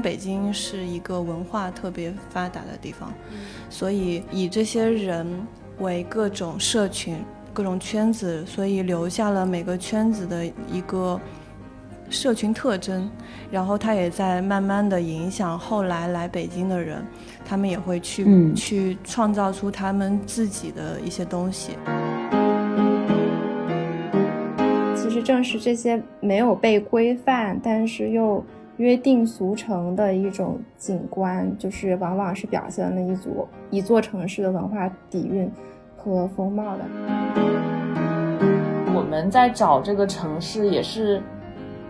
[0.00, 3.12] 边北京是一个文化特别发达的地方，
[3.68, 5.26] 所以以这些人
[5.78, 7.16] 为各种社群、
[7.52, 11.20] 各种圈子，所以留下了每个圈子的一个
[12.08, 13.10] 社群特征，
[13.50, 17.04] 然后它也在慢慢的影响后来来北京的人，
[17.44, 21.72] 他们也会去去创造出他们自己的一些东西。
[24.96, 28.44] 其实正是这些没有被规范，但是又
[28.80, 35.52] 约定俗成的一种景观，就是往往是表现了一组一座城市的文化底蕴
[35.98, 36.84] 和风貌的。
[38.94, 41.22] 我们在找这个城市，也是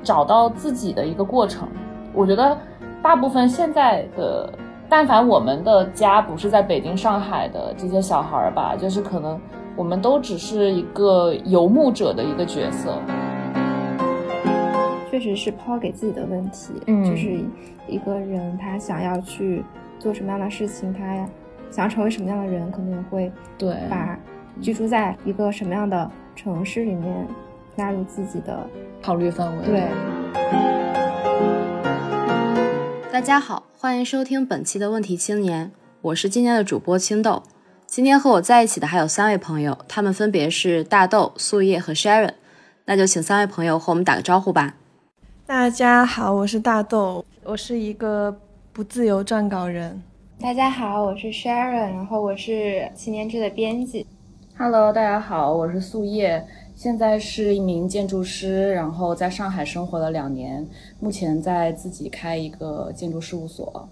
[0.03, 1.69] 找到自己的一个过程。
[2.13, 2.59] 我觉得
[3.01, 4.53] 大部分现在的，
[4.89, 9.41] 但凡我们的家不是在北京、上海的这些小孩儿吧，就是可能。
[9.77, 12.99] 我们都只是一个游牧者的一个角色，
[15.11, 17.41] 确实是抛给自己的问题，嗯就是
[17.89, 19.65] 一个人他想要去
[19.99, 21.29] 做什么样的事情，他
[21.69, 24.17] 想成为什么样的人，可能会对把
[24.63, 27.27] 居住在一个什么样的城市里面
[27.75, 28.65] 纳入自己的
[29.03, 29.65] 考虑范围。
[29.65, 29.89] 对，
[33.11, 35.73] 大家好，欢迎收听本期的问题青年，
[36.03, 37.43] 我是今天的主播青豆。
[37.85, 42.35] 今天和我在一起的还有三位朋友，他们分别是大豆、素叶和 Sharon。
[42.85, 44.75] 那就请三位朋友和我们打个招呼吧。
[45.51, 48.41] 大家好，我是大豆，我是一个
[48.73, 50.01] 不自由撰稿人。
[50.41, 54.07] 大家好，我是 Sharon，然后我是七年制的编辑。
[54.57, 60.65] Hello，大家好，我是素叶，现在是一名建筑师，然后在上海生活了两年，
[61.01, 63.89] 目前在自己开一个建筑事务所。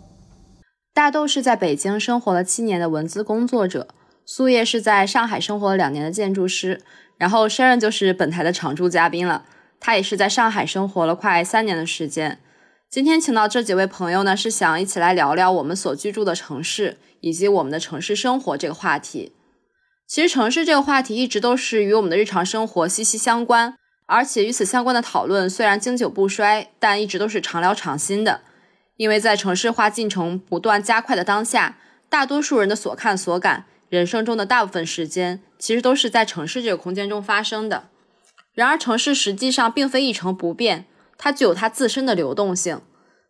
[0.95, 3.89] 大豆是在北京生活了七年的文字工作者，
[4.25, 6.81] 素叶是在上海生活了两年的建筑师，
[7.17, 9.45] 然后 Sharon 就是本台的常驻嘉宾了，
[9.81, 12.39] 他也是在上海生活了快三年的时间。
[12.91, 19.33] 今天请到这几位朋友呢，是想一起来聊聊我们所居住的城市以及我们的城市生活这个话题。
[20.07, 28.41] 其实城市这个话题一直都是与我们的日常生活息息相关，而且与此相关的讨论虽然经久不衰，但一直都是常聊常新的。
[28.97, 31.77] 因为在城市化进程不断加快的当下，
[32.09, 37.91] 大多数人的所看所感，人生中的大部分时间，其实都是在城市这个空间中发生的。
[38.59, 40.87] 然而，城市实际上并非一成不变，
[41.17, 42.81] 它具有它自身的流动性。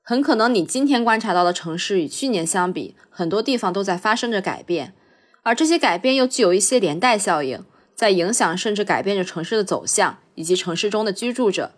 [0.03, 4.94] 很可能你今天观察到的城市与去年相比，很多地方都在发生着改变，
[5.43, 7.62] 而这些改变又具有一些连带效应，
[7.94, 11.72] 在影响甚至改变着城市的走向以及城市中的居住者。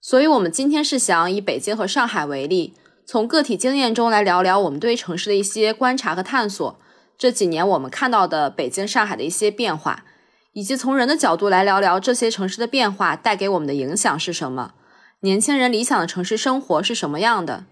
[0.00, 2.74] 所以，我们今天是想以北京和上海为例。
[3.04, 6.78] 从个体经验中来聊聊我们对城市的一些观察和探索，
[7.18, 10.04] 这几年我们看到的北京、上海的一些变化，
[10.56, 14.72] 以及从人的角度来聊聊这些城市的变化带给我们的影响是什么？
[15.20, 17.66] 年轻人理想的城市生活是什么样的？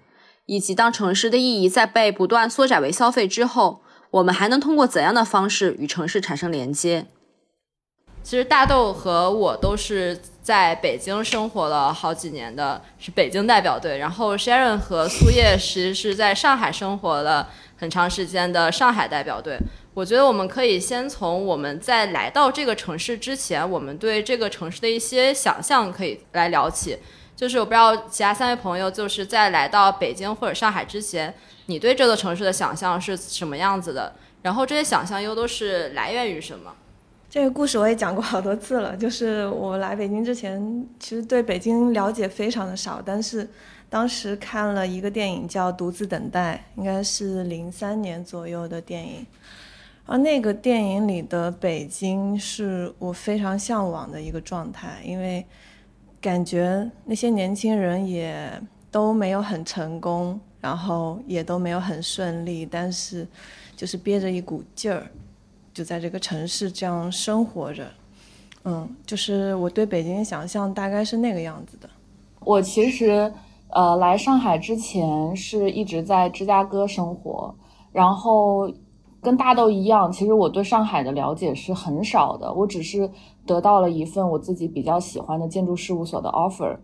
[0.45, 3.81] 以及当城市的意义在被不断缩窄为消费之后，
[4.11, 7.06] 我们还能通过怎样的方式与城市产生连接？
[8.23, 10.21] 其实大豆和我都是。
[10.44, 19.59] 在北京生活了好几年的是北京代表队，然后 Sharon 和苏叶其实是在上海生活了很长时间的上海代表队。
[19.94, 26.99] 我觉得我们可以先从我们在来到这个城市之前，我们对这个城市的一些想象可以来聊起。
[27.37, 31.32] 就是我不知道其他三位朋友，就是在来到北京或者上海之前，
[31.66, 34.12] 你对这座城市的想象是什么样子的？
[34.43, 36.72] 然后这些想象又都是来源于什么？
[37.31, 43.49] 这个故事我也讲过好多次了，就是我来北京之前，其实对北京了解非常的少，但是
[43.91, 49.26] 当时看了一个电影叫《独自等待》，应该是零三年左右的电影，
[50.07, 55.45] 而那个电影里的北京是我非常向往的一个状态，因为
[56.21, 58.51] 感觉那些年轻人也
[58.91, 63.27] 都没有很成功，然后也都没有很顺利，但是
[63.75, 65.07] 就是憋着一股劲儿。
[65.73, 67.85] 就在这个城市这样生活着，
[68.62, 71.91] 嗯，就是我对北京的想象大概是那个样子的。
[72.41, 73.33] 我其实，
[73.71, 77.53] 呃，来上海之前是一直在芝加哥生活，
[77.91, 78.73] 然后
[79.25, 82.53] 跟大豆一样，其实我对上海的了解是很少的。
[82.55, 83.11] 我只是
[83.44, 86.76] 得到了一份我自己比较喜欢的建筑事务所的 offer，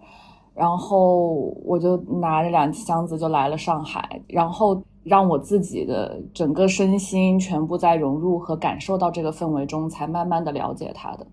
[0.55, 4.83] 然后我就拿着两箱子就来了上海，然后。
[5.03, 11.27] 让我自己的整个身心全部在融入和感受到这个氛围中，才慢慢的了解它的。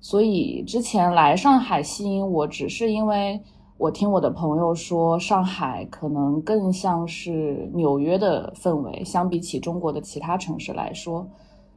[0.00, 3.38] 所以之前来上海吸引我，只是因为
[3.82, 11.28] 我听我的朋友说，上海可能更像是纽约的氛围，相比起中国的其他城市来说，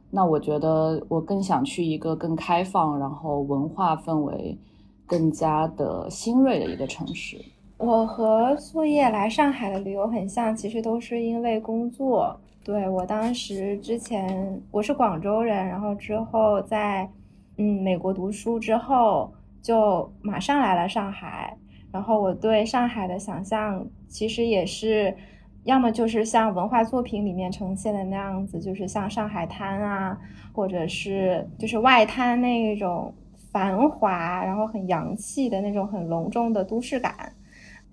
[0.08, 4.56] 那我觉得我更想去一个更开放，然后文化氛围
[5.04, 7.44] 更加的新锐的一个城市。
[7.78, 12.38] 我和素叶来上海的理由很像，其实都是因为工作。
[12.62, 17.10] 对我当时之前我是广州人，然后之后在
[17.56, 21.58] 嗯美国读书之后，就马上来了上海。
[21.96, 25.16] 然后我对上海的想象其实也是，
[25.64, 30.14] 要么就是像文化作品里面呈现的那样子，就是像上海滩啊，
[30.52, 33.14] 或者是就是外滩那种
[33.50, 37.32] 繁华，然后很洋气的那种很隆重的都市感。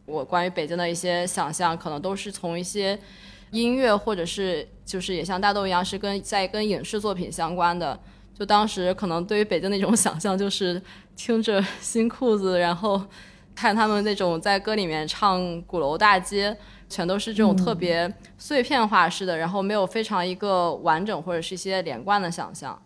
[0.05, 2.99] 我关于北京的一些想象，可能都是从一些
[3.51, 7.97] 音乐，或者是就是也像大豆一样，是跟在跟影视作品相关的。
[8.33, 10.81] 就当时可能对于北京的一种想象，就是
[11.15, 13.01] 听着新裤子，然后
[13.55, 16.51] 看他们那种在歌里面唱《鼓楼大街》，
[16.89, 22.81] 全都是这种特别碎片化式的，然后没有非常一个完整或者是一些连贯的想象。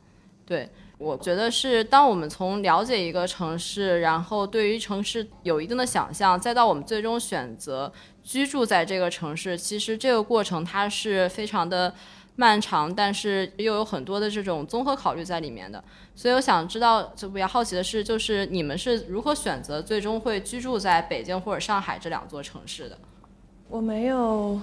[0.46, 0.70] 对。
[1.00, 7.94] 我觉得是，当我们从了解一个城市，然后对于城市有一定的想象，再到我们最终选择
[8.24, 11.94] 居住在这个城市，其实这个过程它是非常的
[12.38, 15.84] 漫长，但是又有很多的这种综合考虑在里面的。
[16.16, 22.98] 所以我想知道，就比较好奇的是，就是你们是如何选择最终会居住在北京或者上海这两座城市的？
[23.68, 24.58] 我没有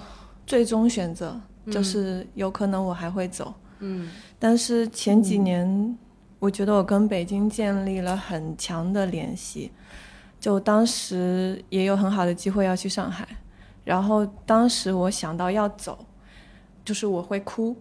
[0.47, 1.39] 最终选择，
[1.71, 3.53] 就是有可能我还会走。
[3.77, 5.95] 嗯，但是前几年。
[6.37, 9.71] 我觉得我跟北京建立了很强的联系，
[10.39, 13.25] 就当时也有很好的机会要去上海，
[13.83, 16.05] 然后当时我想到要走，
[16.85, 17.75] 就是我会哭，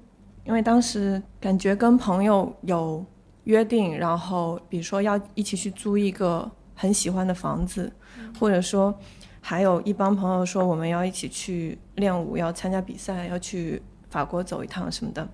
[0.45, 3.05] 因为当时感觉跟朋友有
[3.45, 7.93] 约定，然后比如说要一起去租一个很喜欢的房子，
[8.41, 8.93] 或者说
[9.41, 15.29] 还有一帮朋友说我们要一起去练舞，要参加比赛，要去法国走一趟什么的。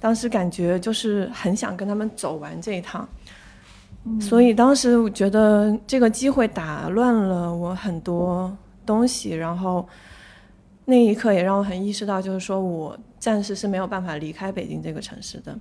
[0.00, 3.08] 当时感觉就是很想跟他们走完这一趟，
[4.20, 8.56] 所以当时我觉得这个机会打乱了我很多
[8.86, 9.84] 东西，然后
[10.90, 15.54] 那一刻也让我很意识到，就是说我暂时是没有办法离开北京这个城市的。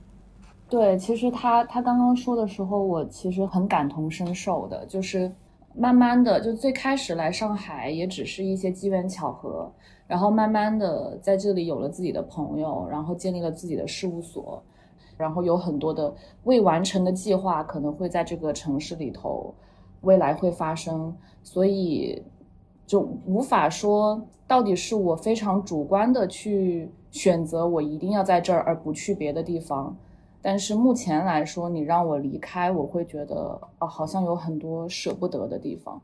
[0.70, 5.30] 对，其实他他刚刚说的时候，我其实很感同身受的，就是
[5.76, 9.70] 慢慢的，就最开始来上海也只是一些机缘巧合。
[10.08, 14.64] 然后慢慢的在这里有了自己的朋友，然后建立了自己的事务所，
[15.18, 16.16] 然后有很多的
[16.46, 19.54] 未完成的计划可能会在这个城市里头，
[20.04, 21.14] 未来会发生，
[21.44, 22.24] 所以
[22.88, 29.96] 就无法说到底是我非常主观的去选择我一定要在这儿而不去别的地方，
[30.42, 36.02] 但是目前来说，你让我离开，我会觉得啊，好像有很多舍不得的地方，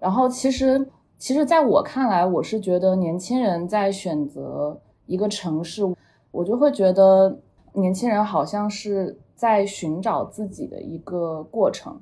[0.00, 0.88] 然后其实。
[1.18, 5.82] 其实，在我看来，我是觉得年轻人在选择一个城市，
[6.30, 7.38] 我就会觉得
[7.72, 11.98] 年轻人好像是在寻找自己的一个过程，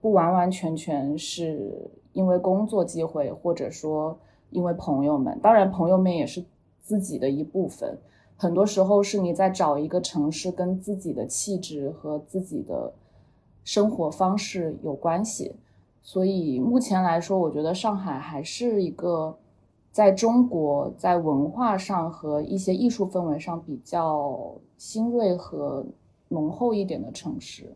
[0.00, 4.18] 不完完全全是因为工作机会，或者说
[4.48, 5.38] 因为朋友们。
[5.42, 6.42] 当然，朋友们也是
[6.80, 7.98] 自己的一部分。
[8.38, 12.90] 很多时候是你在找一个城市，跟自己的气质和自己的
[13.64, 15.54] 生活方式有关系。
[16.00, 19.36] 所以目前来说，我觉得上海还是一个
[19.92, 25.84] 在中国在文化上和一些艺术氛围上比较新锐和
[26.28, 27.74] 浓厚一点的城市。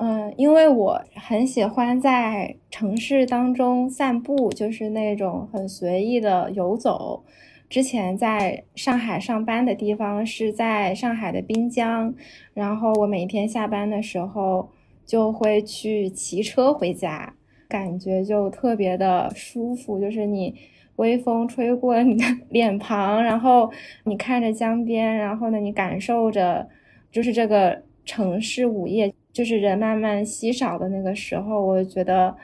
[0.00, 7.24] 嗯，因为我很喜欢在城市当中散步，就是那种很随意的游走。
[7.68, 12.14] 之前在上海上班的地方是在上海的滨江，
[12.54, 14.70] 然后我每天下班的时候
[15.04, 17.34] 就会去骑车回家。
[17.68, 20.54] 感觉就特别的舒服，就是你
[20.96, 23.70] 微风吹过你的 脸庞，然后
[24.04, 26.66] 你看着江边，然后呢，你感受着，
[27.12, 32.36] 就是这个城市午夜，就是人慢慢稀少的那个时候，我觉得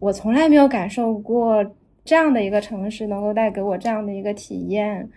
[0.00, 1.64] 我从来没有感受过
[2.04, 5.08] 这样的一个城市能够带给我这样的一个体验。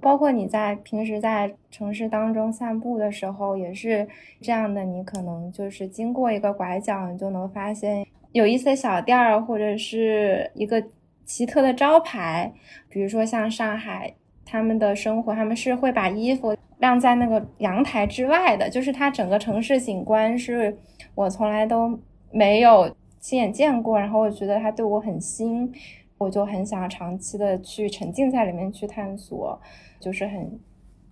[0.00, 4.04] 包括你在平时在城市当中散步的时候也是
[4.40, 8.04] 这样的，你可能就是经过一个拐角，你就能发现。
[8.32, 10.82] 有意思的小店儿，或者是一个
[11.24, 12.52] 奇特的招牌，
[12.88, 14.12] 比如说像上海，
[14.44, 20.76] 他们的生活，他们是会把衣服晾在那个阳台之外的，就是它整个城市景观是
[21.14, 21.96] 我从来都
[22.32, 25.72] 没有亲眼见过，然后我觉得它对我很新，
[26.18, 29.56] 我就很想长期的去沉浸在里面去探索，
[30.00, 30.58] 就是很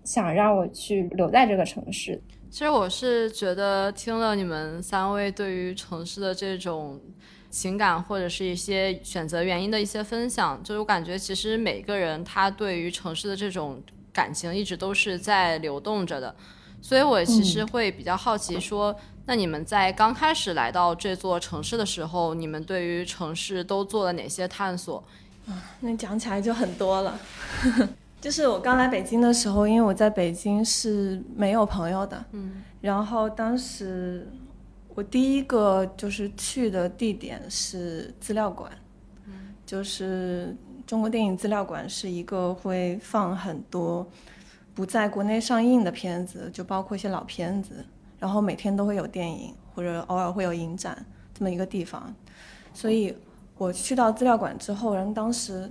[0.02, 2.20] 想让我去留在这个城市。
[2.50, 7.00] 其实我是觉得听了你们三位对于城市的这种
[7.48, 13.80] 情感或者是一些选择原因的一些分享，就是我感觉其实每个人他对于城市的这种
[14.12, 16.34] 感情一直都是在流动着的，
[16.80, 18.94] 所以我其实会比较好奇说，
[19.26, 25.02] 那你们在刚开始来到这座城市的时候，你们对于城市都做了哪些探索？
[25.46, 27.18] 啊，那讲起来就很多了。
[28.20, 34.28] 就是我刚来北京的时候，因为我在北京是没有朋友的，嗯，然后当时
[34.94, 38.70] 我第一个就是去的地点是资料馆，
[39.26, 40.54] 嗯，就是
[40.86, 44.06] 中国电影资料馆是一个会放很多
[44.74, 47.84] 不在国内上映的片子，就包括一些老片子，
[48.18, 52.14] 然后每天都会有电影或者偶尔会有影展这么一个地方，
[52.74, 53.16] 所以
[53.56, 55.70] 我去到资料馆之后，然后当时。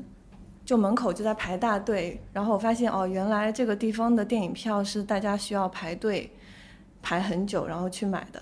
[0.66, 6.32] 就门口就在排大队，然后我发现哦，原来这个地方的电影票是大家需要排队
[7.01, 8.39] 排很久，然后去买的。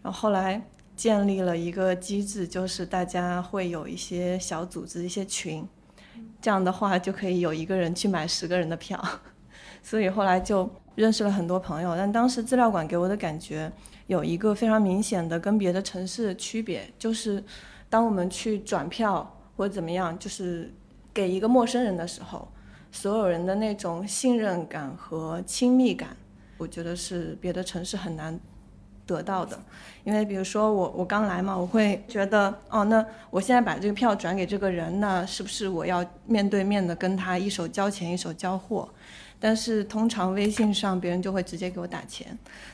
[0.00, 5.66] 然后后来建立了一个机制，就是大家会有一些小组织、一些群，
[6.46, 9.04] 这样的话就可以有一个人去买十个人的票。
[9.82, 11.96] 所以后来就认识了很多朋友。
[11.96, 13.72] 但当时资料馆给我的感觉
[14.06, 17.42] 有一个非常明显的跟别的城市的区别，就是
[17.90, 20.72] 当我们去转票或者怎么样，就是。
[21.16, 22.46] 给一个陌生人的时候，
[22.92, 26.14] 所有人的那种信任感和亲密感，
[26.58, 28.38] 我觉得是别的城市很难
[29.06, 29.58] 得到的。
[30.04, 38.88] 因为比如说我我刚来嘛，我会觉得哦，那我现在把这个票转给这个人，那是不是我要面对面的跟他一手交钱一手交货？
[39.38, 42.26] 但是通常微信上别人就会直接给我打钱，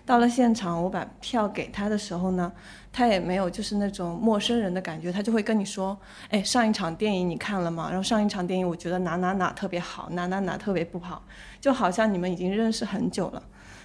[0.06, 2.52] 到了现场我把票给他的时候呢，
[2.92, 5.98] 他也没有就是那种陌生人的感觉，他就会跟你说，
[6.30, 7.88] 哎，上一场电影你看了吗？
[7.88, 11.24] 然后上一场电影我觉得哪哪哪特别好，哪哪哪特别不好，
[11.60, 13.42] 就好像你们已经认识很久了，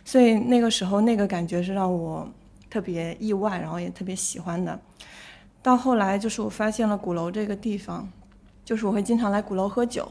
[0.08, 2.26] 所以那个时候那个感觉是让我
[2.70, 4.80] 特别意外，然后也特别喜欢的。
[5.62, 8.08] 到后来就是我发现了鼓楼这个地方，
[8.64, 10.10] 就是我会经常来鼓楼喝酒。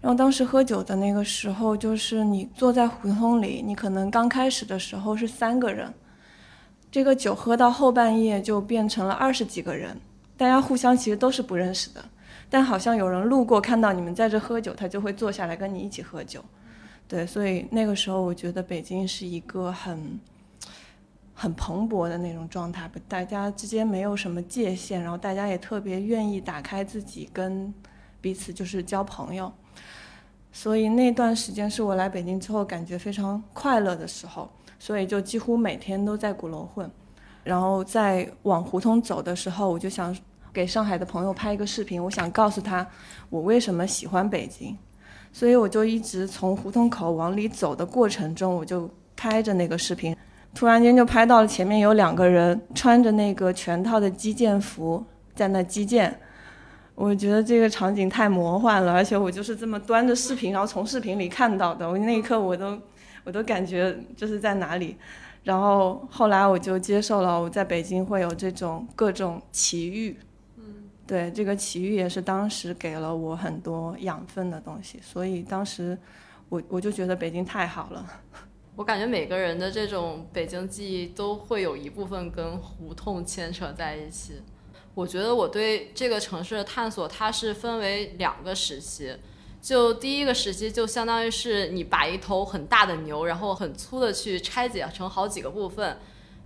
[0.00, 5.94] 然后当时喝酒的那个时候，就是你坐在胡同里，你可能刚开始的时候是三个人，
[6.90, 9.96] 这个酒喝到后半夜就变成了二十几个人，
[10.36, 12.04] 大家互相其实都是不认识的，
[12.50, 16.44] 但好像有人路过看到你们在这喝酒，他就会坐下来跟你一起喝酒，
[17.06, 20.18] 对，所以那个时候我觉得北京是一个很
[21.34, 27.72] 很蓬勃的那种状态，大家之间没有什么界限，然后大家也特别愿意打开自己跟
[28.20, 29.52] 彼此就是交朋友。
[30.50, 36.88] 所以那段时间是我来北京之后感觉非常快乐的时候，所以就几乎每天都在鼓楼混，
[37.42, 40.16] 然后在往胡同走的时候，我就想
[40.52, 42.88] 给上海的朋友拍一个视频，我想告诉他
[43.28, 44.78] 我为什么喜欢北京，
[45.34, 50.16] 所以我就一直从胡同口往里走的过程中，我就拍着那个视频，
[50.54, 56.20] 突然间就拍到了前面有两个人穿着那个全套的击剑服在那击剑。
[56.94, 61.90] 我觉得这个场景太魔幻了，而且我就是这么端着视频，然后从视频里看到的。
[61.90, 62.78] 我那一刻我都，
[63.24, 64.96] 我都感觉就是在哪里。
[65.42, 70.16] 然后后来我就接受了，我在北京会有这种各种奇遇。
[71.06, 74.98] 对，这个奇遇也是当时给了我很多养分的东西。
[75.02, 75.98] 所以当时
[76.48, 78.06] 我我就觉得北京太好了。
[78.76, 84.42] 我感觉每个人的这种北京记忆都会有一部分跟胡同牵扯在一起。
[84.94, 89.14] 我觉得我对这个城市的探索，它是分为两个时期。
[89.60, 95.96] 就第一个时期，就相当于是你把一头很大的牛，然后很粗的去拆解成好几个部分。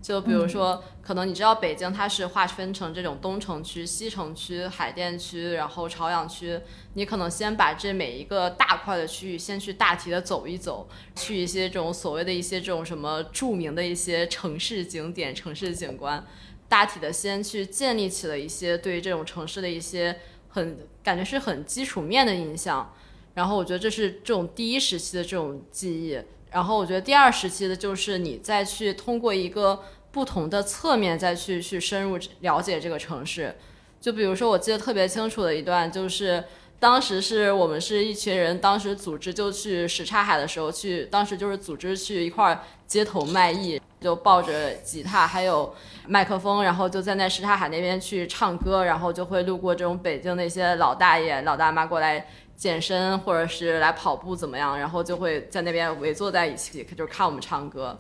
[0.09, 6.59] 就比如说，可能你知道北京它是划分成这种东城区、西城区、海淀区，然后朝阳区。
[6.95, 16.27] 你可能先把这每一个大块的区域先去大体的走一走，去一些这种所谓的一些这种什么著名的一些城市景点、城市景观。
[16.71, 22.95] 大体的先去建立起了一些对于这种城市的一些很感觉是很基础面的印象，
[23.35, 26.19] 然后我觉得这是这种第一时期的这种记忆，
[26.50, 33.55] 然后我觉得第二时期的就是你再去通过一个不同的侧面再去去深入了解这个城市，
[34.00, 36.45] 就比如说我记得特别清楚的一段就是。
[36.81, 45.75] 当时是我们是一群人，当时组织就去什刹海的时候去，当时就是组织去一块儿街头卖艺，就抱着吉他还有
[46.07, 57.99] 麦克风，然后就在那什刹海那边去唱歌，然后就会路过这种北京那些老大爷老大妈过来健身或者是来跑步怎么样，然后就会在那边围坐在一起，就看我们唱歌。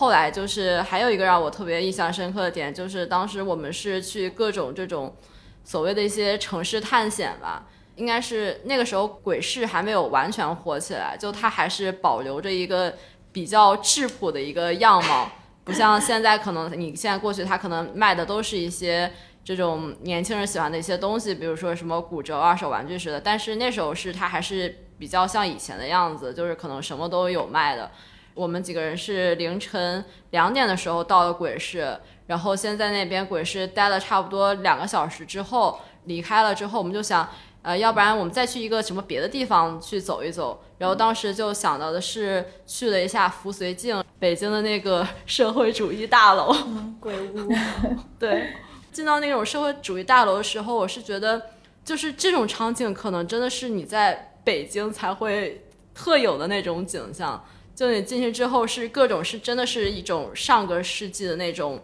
[0.00, 5.14] 后来就是还有一个让我特别印象深刻的点，就是当时我们是去各种这种
[5.62, 7.66] 所谓的一些城市探险吧。
[7.96, 12.94] 应该是那个时候鬼市还没有完全火起来，就它还是保留着一个
[13.30, 15.30] 比较质朴的一个样貌，
[15.64, 19.12] 不像现在可能你现在过去，它可能卖的都是一些
[19.44, 23.20] 这种年轻人喜欢的一些东西，比如说什么骨折、二手玩具似的。
[23.20, 27.90] 但是那时候是它还是比较像以前的样子，就是可能什么都有卖的。
[28.34, 31.96] 我们几个人是凌晨两点的时候到了鬼市，
[32.26, 37.28] 然后先在那边鬼市待了差不多两个小时之后离开了之后，我们就想。
[37.62, 40.64] 呃，要不然我们再去一个什么别的地方去走一走。
[40.78, 46.56] 然后当时就想到的是去了一下福绥靖，北京的那个社会主义大楼，
[46.98, 47.52] 鬼屋。
[48.18, 48.54] 对，
[48.90, 51.50] 进到那种社会主义大楼的时候，我是觉得
[51.84, 57.44] 就是这种场景可能真的是你在北京才会特有的那种景象。
[57.80, 61.80] 就你进去之后是各种是真的是一种上个世纪的那种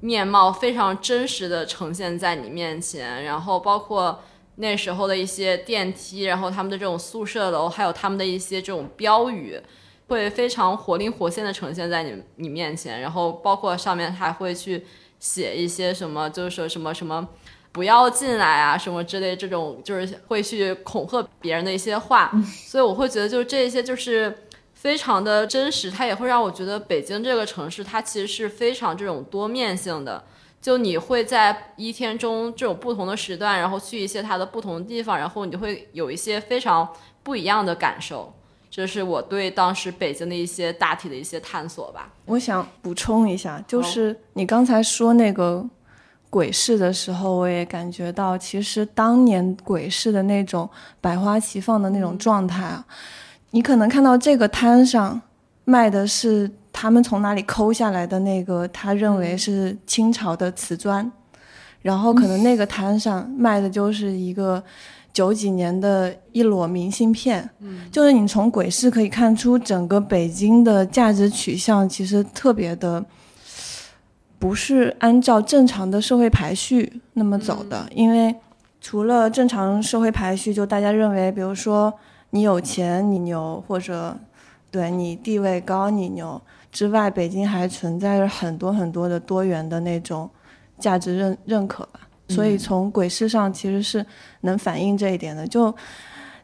[0.00, 3.24] 面貌，非常真实的呈现在你面前。
[3.24, 4.22] 然后包括
[4.56, 9.58] 那时候的一些电梯，然后他们的这种宿舍楼，还有他们的一些这种标语，
[10.08, 13.00] 会非常活灵活现的呈现在你你面前。
[13.00, 14.84] 然后包括上面还会去
[15.18, 17.26] 写一些什么，就是说什么什么
[17.72, 22.30] 不要进来啊什么之类这种，就是会去恐吓别人的一些话。
[22.68, 24.36] 所以我会觉得，就是这些就是。
[24.82, 30.20] 非常的真实，它也会让我觉得北京这个城市，它其实是非常这种多面性的。
[30.60, 36.88] 就你会在一天中这种不同的时段，然后去一些它的不同的地方，然后你会有一些非常
[37.22, 38.34] 不一样的感受。
[38.68, 42.12] 这是我对当时北京的一些大体的一些探索吧。
[42.24, 45.64] 我想补充一下，就是你刚才说那个
[46.28, 50.68] 鬼市的时候，我也感觉到，其实当年鬼市的那种
[51.00, 52.84] 百花齐放的那种状态啊。
[53.52, 55.20] 你可能看到这个摊上
[55.64, 61.10] 卖的是他们从哪里抠下来的那个，他认为是清朝的瓷砖，
[61.82, 64.62] 然后可能 那个摊上卖的就是一个
[65.12, 67.48] 九几年的一摞明信片。
[67.60, 73.04] 嗯，就是你从鬼市可以看出整个北京的价值取向其实特别的
[74.38, 78.34] 不是按照正常的社会排序那么走的，因为
[78.80, 81.92] 除了正常社会排序，就大家认为，比如说。
[82.34, 84.18] 你有钱你牛，或者
[84.70, 90.28] 对你地位高你牛之外，北京还存在着很多很多的多元的那种
[90.78, 92.00] 价值认认可吧。
[92.28, 94.04] 所以从鬼市上其实是
[94.40, 95.46] 能反映这一点的。
[95.46, 95.74] 就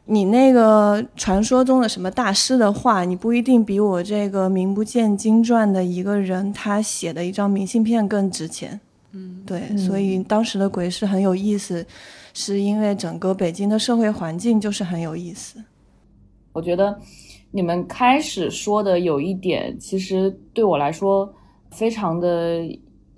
[0.04, 8.78] 你那个传说中的什么大师的话，你不一定比我这个名不见经传的一个人他写的一张明信片更值钱。
[9.12, 9.74] 嗯，对。
[9.78, 11.86] 所以当时的鬼市很有意思，
[12.34, 15.58] 是因为整个北京的社会环境就是很有意思。
[16.52, 16.98] 我觉得
[17.50, 21.32] 你们开始说的有一点，其实对我来说
[21.70, 22.62] 非常的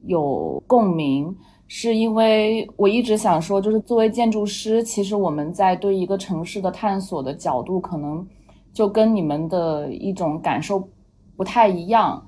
[0.05, 1.35] 有共鸣，
[1.67, 8.27] 是因为我一直想说，就是作为建筑师，其实我们在对一个城市的探索的角度，可能
[8.73, 10.83] 就跟你们的一种感受
[11.37, 12.27] 不太一样。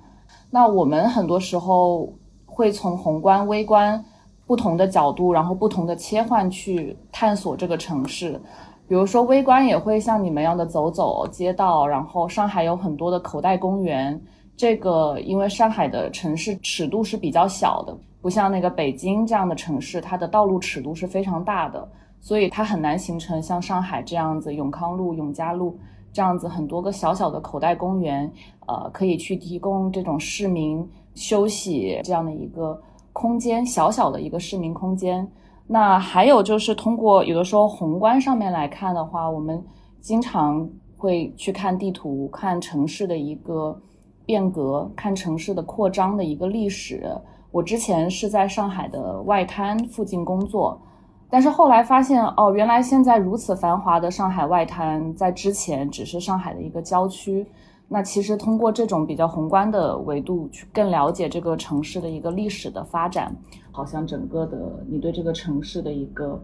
[0.50, 2.12] 那我们很多时候
[2.46, 4.02] 会从宏观、微观
[4.46, 8.40] 不同的角度，然后不同的切换去探索这个城市。
[8.88, 14.20] 比如说，微观也会像你们一样的走走街道，然后上海有很多的口袋公园。
[14.54, 21.88] 这个因为上海的城市尺度是比较小的，不像那个北京这样的城市，它的道路尺度是非常大的，
[22.20, 25.76] 所以它很难形成像上海这样子永康路、永嘉路
[26.12, 28.30] 这样子很多个小小的口袋公园，
[28.66, 32.80] 呃，可以去提供这种市民休息这样的一个
[33.14, 35.26] 空间，小小的一个市民空间。
[35.66, 39.64] 那还有就是通过有的时候宏观上面来看的话，我们
[40.00, 43.80] 经常会去看地图，看城市的一个
[44.26, 47.08] 变革，看城市的扩张的一个历史。
[47.50, 50.80] 我之前是在上海的外滩附近工作，
[51.28, 57.46] 但是后来发现哦，原来现在如此繁华的上海外滩，在之前只是上海的一个郊区。
[57.88, 63.36] 那其实通过这种比较宏观的维度去更了解这个城市的一个历史的发展，
[63.72, 66.40] 好像整个的你对这个城市的一个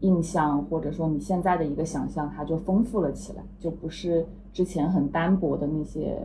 [0.00, 6.16] 印象，或者说你现在的一个想象，它就丰富了起来，就不是之前很单薄的那些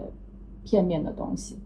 [0.64, 1.58] 片面的东西。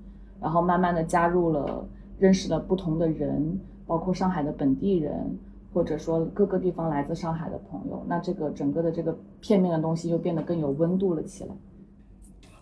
[0.41, 5.38] 然后慢慢的加入了认识了不同的人，包括上海的本地人，
[5.73, 11.56] 或者说各个地方来自上海的朋友，那这个整个的这个片面的东西就变得更有温度了起来。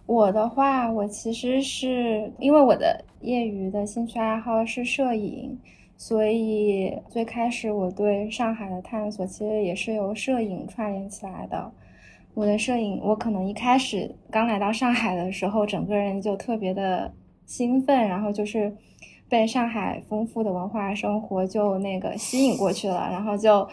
[0.06, 5.58] 我的话，我其实是因为我的业余的兴趣爱好是摄影，
[6.02, 11.72] 所以最开始我对上海的探索其实也是由摄影串联起来的。
[12.34, 17.14] 我的摄影，我可能一开始刚来到上海的时候，整个人就特别的
[17.46, 18.76] 兴奋，然后就是
[19.30, 23.70] 被上海丰富的文化生活就那个吸引过去了，然后就。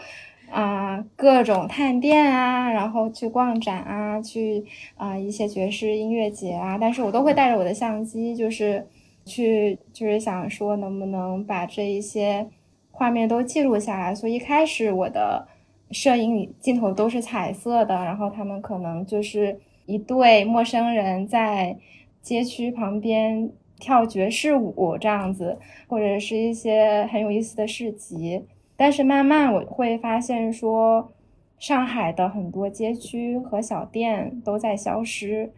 [0.51, 4.65] 啊，各种探店啊，然后去逛展啊，去
[4.97, 8.87] 啊一些爵士音乐节啊，但是我都会带着我的相机，就是
[9.29, 12.47] 去，就是想说能不能把这一些
[12.91, 14.15] 画面都记录下来。
[14.15, 15.47] 所以一开始我的
[15.91, 21.77] 摄影镜头都是彩色的，然后他们可能就是一对陌生人在
[22.21, 28.43] 街区旁边跳爵士舞这样子，或者是一些很有意思的市集。
[28.75, 31.11] 但是慢慢我会发现，说
[31.57, 35.51] 上海的很多街区和小店都在消失，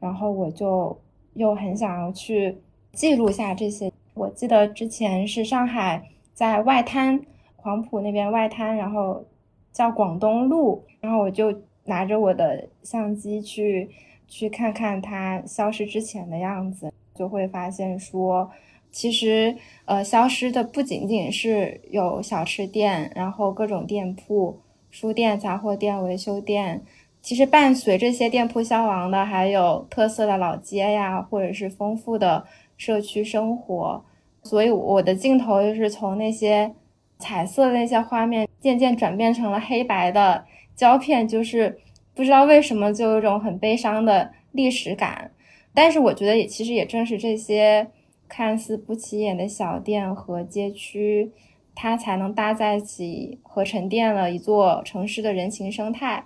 [0.00, 0.98] 然后我就
[1.34, 2.58] 又很想要去
[2.96, 3.92] 记录下这些。
[4.14, 7.20] 我记得之前是上海在外滩
[7.54, 9.22] 黄埔那边外滩，然后
[9.70, 11.54] 叫广东路，然后我就
[11.84, 13.90] 拿着我的相机去
[14.26, 18.50] 去看看它消失之前的样子，就会发现说，
[18.90, 19.54] 其实
[19.84, 24.58] 呃消失的不仅仅是有小吃店，然后各种店铺。
[24.88, 26.80] 书店、杂货店、维修店，
[27.20, 34.04] 其实伴随这些店铺消亡的，还有特色的老街呀，或者是丰富的社区生活。
[34.42, 36.74] 所以我的镜头就是从那些
[37.18, 41.78] 彩色的那些画面，渐渐转变成了黑白的胶片，就是
[42.14, 45.30] 不知道为什么就有一种很悲伤的历史感。
[45.74, 47.88] 但是我觉得也其实也正是这些
[48.28, 51.32] 看似不起眼的小店和街区。
[51.78, 56.24] 它才能搭在一起和沉淀了一座城市的人情生态。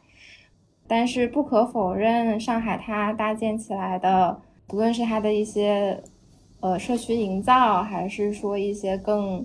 [0.87, 6.01] 但是不可否认，上海它搭建起来的，不论是它的一些
[6.61, 9.45] 呃社区营造，还是说一些更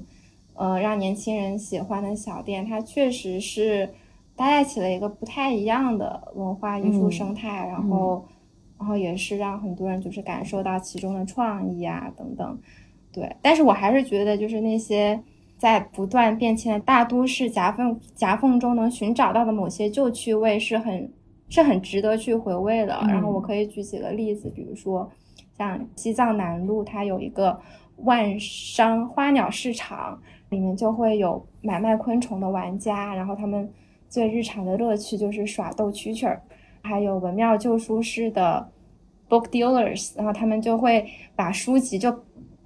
[0.54, 3.89] 呃让年轻人喜欢的小店，它确实是
[4.36, 7.67] 搭建起了一个不太一样的文化艺术生态。
[7.67, 8.25] 然后，
[8.78, 12.58] 然后也是让很多人就是感受到其中的创意啊等等。
[13.12, 15.19] 对，但是我还是觉得就是那些。
[15.58, 21.10] 在不断变迁的大都市夹缝夹缝中，能寻找到的某些旧趣味是很
[21.47, 22.99] 是很值得去回味的。
[23.08, 25.10] 然后我可以举几个例子，比如说
[25.57, 27.59] 像西藏南路，它有一个
[27.97, 33.71] 万商花鸟市场，里面就会有买卖昆虫的玩家，然后他们
[34.09, 36.41] 最日常的乐趣就是耍逗蛐蛐儿。
[36.81, 38.69] 还有文庙旧书市的
[39.29, 42.15] book dealers，然后他们就会把书籍就。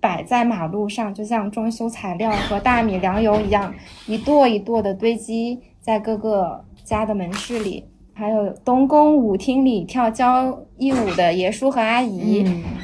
[0.01, 3.75] 摆在马路上，就像装修材料和大米粮油一样，
[4.07, 7.83] 一垛一垛的堆积在各个家的门市里。
[8.19, 12.43] 还有东宫舞厅里跳交谊舞的爷叔和阿姨，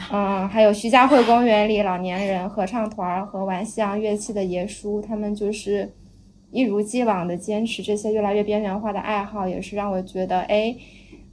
[0.10, 5.92] 嗯，还有徐家汇公园里老年人合唱团和玩西洋乐器的爷叔，他们就是
[6.52, 10.74] 一如既往的坚持这些越来越边缘化的爱好，也是让我觉得，哎，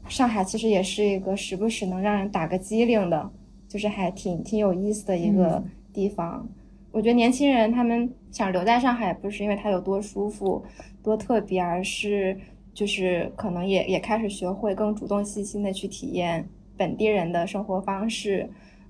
[0.08, 3.30] 上海其实也是一个时不时能让人打个机灵的。
[3.68, 6.46] 就是还挺挺有意思的一个地方，
[6.90, 10.62] 我觉得年轻人他们想留在上海，不是因为它有多舒服、
[11.02, 12.36] 多特别，而是
[12.74, 18.48] 就是可能也也开始学会更主动、细心的去体验本地人的生活方式，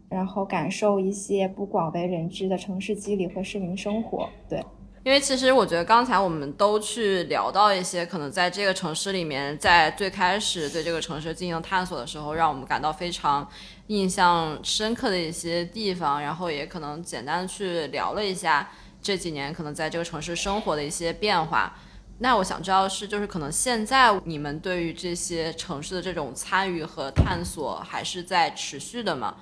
[0.08, 4.28] 然后感受一些不广为人知的城市机理和市民生活。
[4.48, 4.64] 对。
[5.04, 13.48] 因为其实我觉得刚才我们都去聊到一些可能在这个城市里面，在最开始对这个城市进行探索的时候，让我们感到非常
[13.88, 18.70] 印象深刻的一些地方，然后也可能简单的去聊了一下
[19.02, 21.76] 这几年可能在这个城市生活的一些变化。
[22.22, 29.34] 那我想知道是，就是可能现在你们对于这些城市的这种参与和探索还是在持续的吗？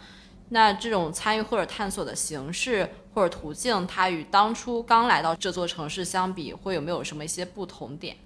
[0.48, 8.16] 那这种参与或者探索的形式或者途径，它与当初刚来到这座城市相比，会有没有什么一些不同点？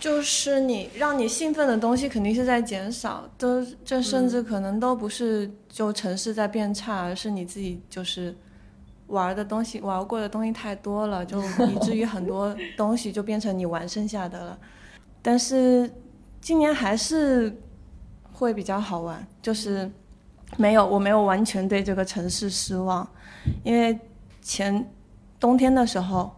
[0.00, 8.34] 就是你让你兴奋的东西肯定是在减少，都这甚至可能都不是就城市在变差，而是你自己就是
[9.08, 14.58] 玩的东西玩过的东西太多了，就 以至于很多东西就变成你玩剩下的了。
[15.22, 15.90] 但是
[16.40, 17.60] 今年还是
[18.32, 19.90] 会比较好玩，就是。
[20.56, 23.06] 没有，我没有完全对这个城市失望，
[23.64, 23.98] 因为
[24.40, 24.88] 前
[25.40, 26.30] 冬天的时候，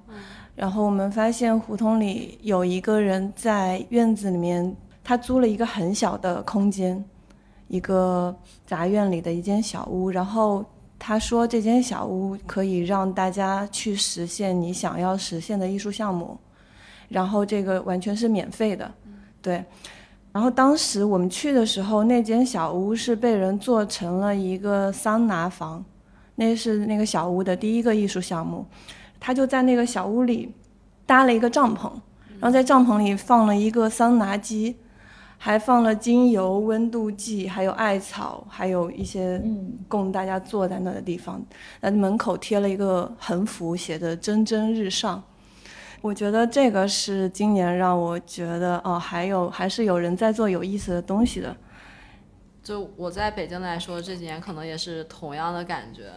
[0.56, 7.04] 然后我们发现胡同里有一个人在院子里面，他租了一个很小的空间，
[7.68, 8.34] 一个
[8.66, 10.64] 杂院里的一间小屋，然后
[10.98, 16.36] 他说这间小屋可以让大家去实现你想要实现的艺术项目，
[17.08, 18.90] 然后这个完全是免费的，
[19.40, 19.64] 对。
[20.30, 25.84] 然后当时我们去的时候，那间小屋是被人做成了一个桑拿房，
[26.34, 28.64] 那是那个小屋的第一个艺术项目。
[29.18, 30.54] 他就在那个小屋里
[31.06, 31.90] 搭了一个帐篷，
[32.38, 34.76] 然后在帐篷里放了一个桑拿机，
[35.40, 39.40] 还放了精油、温度计，还有艾草，还有一些
[39.86, 41.40] 供大家坐在那的地方。
[41.80, 45.22] 那门口贴了一个横幅，写着“蒸蒸日上”。
[46.02, 51.56] 我觉得这个是今年让我觉得哦，还有还是有人在做有意思的东西的。
[52.62, 56.10] 就我在北京来说，这几年可能也是同样的感觉。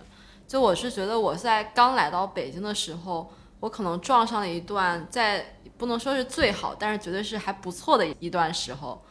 [0.47, 9.01] 就我是觉得我在刚来到北京的时候，我可能撞上了一段在不能说是最好，但是绝对是还不错的一段时候。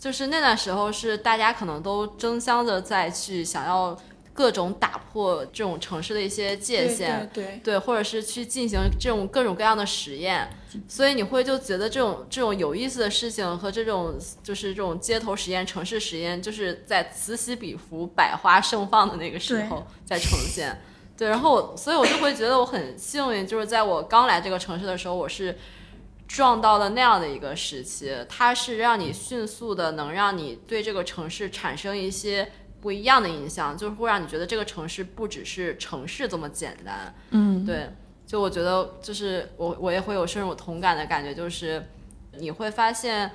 [0.00, 3.96] 就是那段时候是大家可能都争相的在去想要
[4.32, 10.48] 各种打破这种城市的一些界限，对对对，或者是去进行这种各种各样的实验，
[10.88, 20.80] 所以你会就觉得这种这种有意思的事情和这种就是这种街头实验、城市实验，就是在此起彼伏、百花盛放的那个时候在呈现。
[21.18, 25.58] 对，然后所以我就会觉得我很幸运，就是在我刚来这个城市的时候，我是
[26.30, 32.50] 撞到了那样的一个时期，它是让你迅速的能让你对这个城市产生一些。
[32.80, 37.14] 不一样的印象，就是会让你觉得这个城市不只是城市这么简单。
[37.28, 37.90] 嗯，对，
[38.26, 41.86] 就我觉得，就是我我也会有深有同感的感觉，就是
[42.38, 43.30] 你会发现，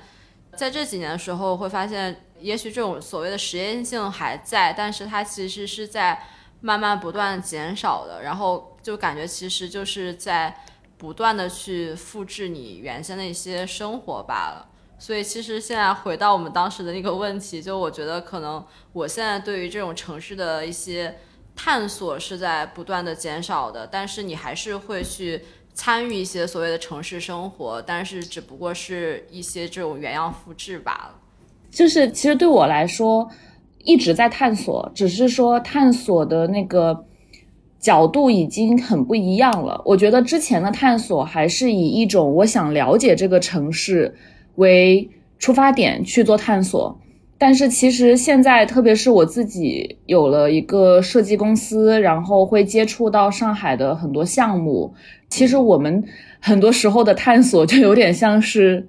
[0.56, 6.20] 在这几年的时候，会发现，也许这种所谓的实验性还在，但是它其实是在
[6.60, 10.56] 慢慢不断减少的，然后就感觉其实就是在
[10.98, 14.68] 不断的去复制你原先的一些生活罢了。
[14.98, 21.18] 所以其实现在回到我们当时的那个问题，就我觉得可能我现在对于这种城市的一些
[21.54, 25.42] 探索是在不断的减少的，但是你还是会去
[25.74, 31.14] 参与一些所谓的城市生活，但是只不过是一些这种原样复制罢了。
[31.70, 33.28] 就是其实对我来说
[33.84, 37.04] 一直在探索，只是说探索的那个
[37.78, 39.80] 角度已经很不一样了。
[39.84, 44.14] 我觉得之前的探索还是以一种我想了解这个城市。
[44.56, 46.98] 为出发点去做探索，
[47.36, 54.94] 但是其实现在，特别是我自己有了一个设计公司，然后会接触到上海的很多项目。
[55.28, 56.02] 其实我们
[56.40, 58.88] 很多时候的探索就有点像是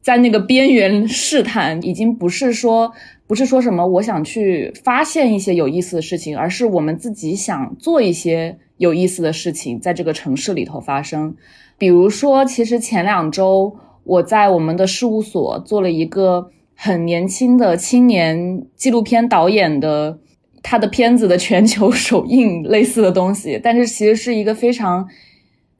[0.00, 2.90] 在那个边缘试探，已经不是说
[3.26, 11.36] 不是说什么我想去发现一些有意思的事情，而是我们自己想做一些有意思的事情在这个城市里头发生。
[11.78, 13.76] 比如说，其实前两周。
[14.06, 20.18] 我在我们的事务所做了一个很年轻的青年纪录片导演的
[20.62, 25.08] 他的片子的全球首映类似的东西，但是其实是一个非常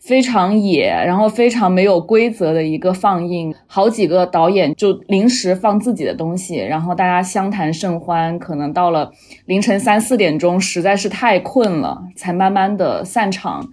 [0.07, 9.11] 非常野，然后非常没有规则的一个放映，好几个导演就临时放自己的东西，然后大家相谈甚欢，可能到了
[9.47, 13.71] 凌晨三四点钟，实在是太困了，才慢慢的散场，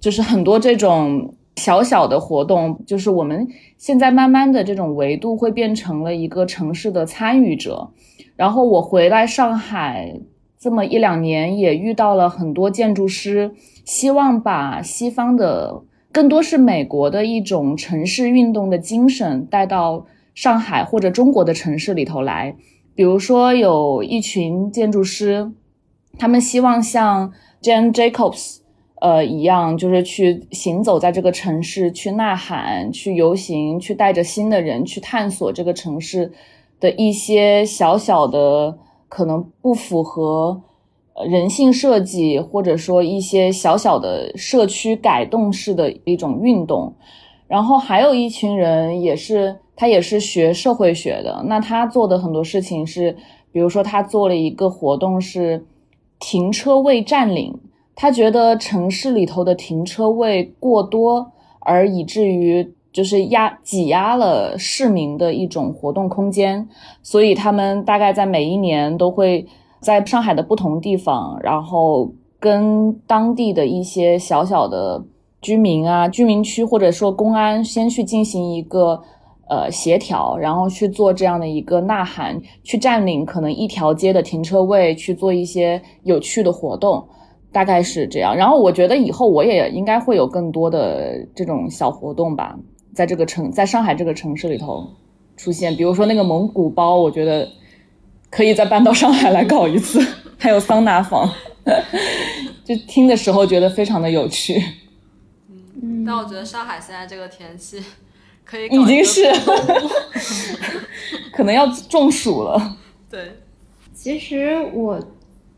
[0.00, 1.34] 就是很多这种。
[1.56, 3.46] 小小的活动，就是我们
[3.78, 7.90] 现在慢慢的这种维度会变成了一个城市的参与者。
[8.34, 10.18] 然后我回来上海
[10.58, 13.52] 这么一两年，也遇到了很多建筑师，
[13.84, 22.56] 希望把西方的更多是美国的一种城市运动的精神带到上海或者中国的城市里头来。
[22.94, 25.52] 比如说有一群建筑师，
[26.18, 28.58] 他们希望像 Jane Jacobs。
[29.00, 36.32] 呃，一样就是去行走在这个城市，去呐喊，去游行，去带着新的人去探索这个城市
[36.80, 38.78] 的一些小小的
[39.10, 40.62] 可能不符合
[41.28, 46.92] 人性设计，或者说一些小小的社区改动式的一种运动。
[47.46, 53.16] 然后还有一群人也是，他也是学社会学的，那他做的很多事情是，
[53.52, 55.64] 比如说他做了一个活动是
[56.18, 57.60] 停车位占领。
[57.94, 66.68] 他觉得城市里头的停车位过多，而以至于就是压挤压了市民的一种活动空间，
[67.02, 69.46] 所以他们大概在每一年都会
[69.84, 75.04] 在上海的不同地方，然后跟当地的一些小小的
[75.40, 79.00] 居民啊、居民区或者说公安先去进行一个
[79.48, 87.06] 呃协调，然后去做这样的一个呐喊，去占领可能一条街的停车位，去做一些有趣的活动。
[87.52, 92.58] 大概是这样，然后我觉得以后我也应该会有更多的这种小活动吧，
[92.92, 94.82] 在这个城，在上海这个城市里头
[95.36, 95.72] 出现。
[95.76, 97.46] 比如说那个蒙古包，我觉得
[98.34, 100.04] 可以再搬到上海来搞一次，
[100.38, 101.32] 还有桑拿房，
[102.64, 104.62] 就听的时候觉得非常的有趣。
[105.80, 107.82] 嗯，但我觉得上海现在这个天气
[108.44, 109.22] 可以已经是
[111.32, 112.76] 可能要中暑了。
[113.10, 113.36] 对，
[113.94, 115.00] 其实我。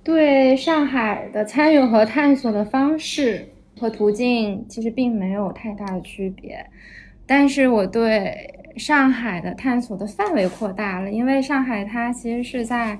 [0.04, 6.64] 对上海的参与和探索的方式和途径其实并没有太大的区别，
[7.26, 12.98] 但是我对上海的探索的范围扩大了，因为上海它其实是在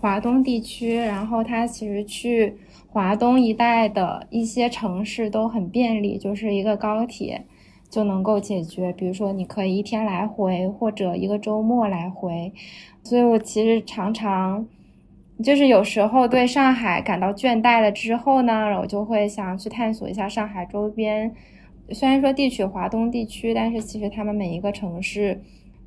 [0.00, 2.54] 华东地区，然后它其实去
[2.88, 7.44] 华东一带的一些城市都很便利，就是一个高铁
[7.90, 12.52] 就能够解决，比如说你可以一天来回或者一个周末来回，
[13.02, 14.66] 所以我其实常常。
[15.40, 21.32] 就是有时候对上海感到倦怠了之后呢，我就会想去探索一下上海周边。
[21.92, 25.40] 虽然说地处华东地区，但是其实他们每一个城市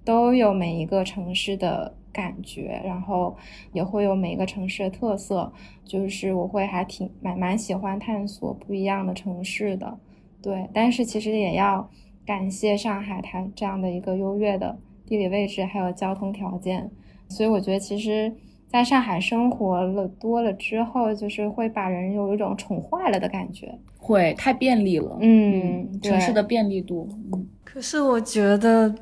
[0.04, 3.36] 都有每一个城市的感觉，然后
[3.72, 5.52] 也会有每个城市的特色，
[5.86, 9.98] 就是我会还挺蛮蛮喜欢探索不一样的城市的，
[10.42, 11.90] 对，但是其实也要
[12.26, 16.90] 感谢上海它这样的一个优越的地理位置，还有交通条件，
[17.30, 18.34] 所以我觉得其实
[18.71, 28.95] 在上海生活了多了之后，就是会把人有一种宠坏了的感觉，会太便利了，嗯，城市的便利度，嗯，可是我觉得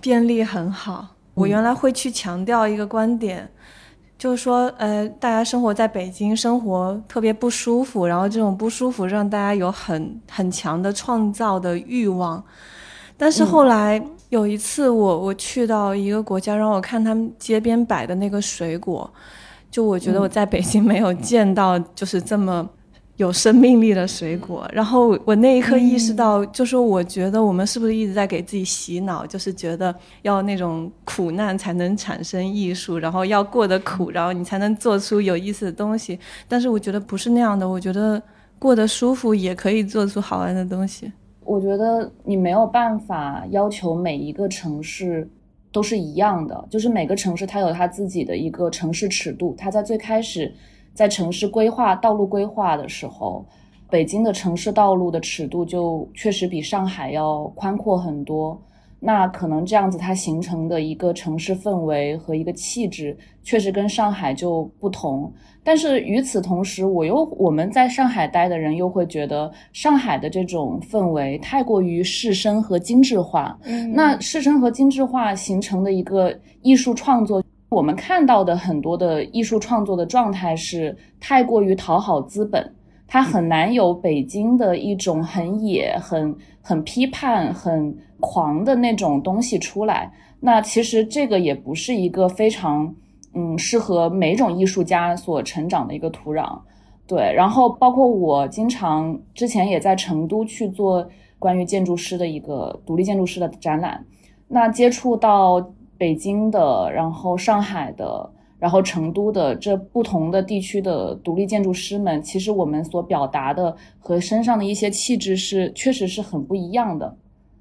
[0.00, 1.08] 便利很好。
[1.34, 3.48] 我原来会去强调一个观点，
[4.18, 12.42] 就是说，呃，大家生活在北京，生活特别不舒服，然后这种不舒服让大家有很很强的创造的欲望。
[13.16, 19.08] 但是后来有一次，我我去到一个国家，让我看他们街边摆的那个水果，
[19.70, 22.68] 就我觉得我在北京没有见到，就是这么。
[23.16, 36.18] 有生命力的水果，然后我那一刻意识到，就是我觉得我们是不是一直在给自己洗脑，就是觉得要那种苦难才能产生艺术，然后要过得苦，然后你才能做出有意思的东西。
[36.48, 38.22] 但是我觉得不是那样的，我觉得
[38.58, 41.12] 过得舒服也可以做出好玩的东西。
[41.50, 45.28] 我觉得你没有办法要求每一个城市
[45.72, 50.54] 都是一样的，就是每个城市它有它自己的一个城市尺度，它在最开始。
[50.94, 53.44] 在城市规划道路规划的时候，
[53.88, 58.56] 北京的城市道路的尺度就确实比上海要宽阔很多。
[59.00, 65.32] 那可能这样子它形成的一个城市氛围和一个气质，确实跟上海就不同。
[65.64, 73.58] 但是与此同时，我又我们在上海待的人又会觉得上海的这种氛围太过于市绅和精致化。
[73.64, 77.42] 嗯那市绅和精致化形成的一个艺术创作。
[77.70, 82.68] 我们看到的很多的艺术创作的状态是太过于讨好资本，
[83.06, 86.34] 它很难有北京的一种很野、很
[86.70, 90.08] 很批判、很狂的那种东西出来。
[90.38, 92.94] 那其实这个也不是一个非常
[93.34, 96.56] 嗯适合每种艺术家所成长的一个土壤。
[97.08, 101.04] 对，然后包括我经常之前也在成都去做
[101.40, 104.04] 关于建筑师的一个独立建筑师的展览，
[104.46, 105.70] 那接触到。
[106.00, 108.30] 北京的，然后上海的，
[108.60, 117.16] 然后成都的这不同的地区的独立建筑师们，其实我们所表达的和身上的一些气质是确实是很不一样的。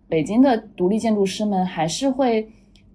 [0.09, 2.51] 北京的独立建筑师们还是会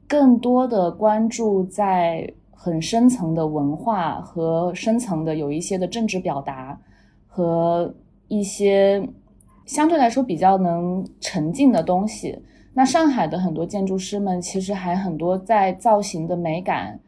[0.06, 6.78] 更多的关注在很深层的文化和深层的有一些的政治表达
[7.26, 7.94] 和
[8.28, 9.08] 一些
[9.64, 12.38] 相对来说比较能沉浸的东西。
[12.74, 16.98] 那上海的很多建筑师们其实还很多在造型的美感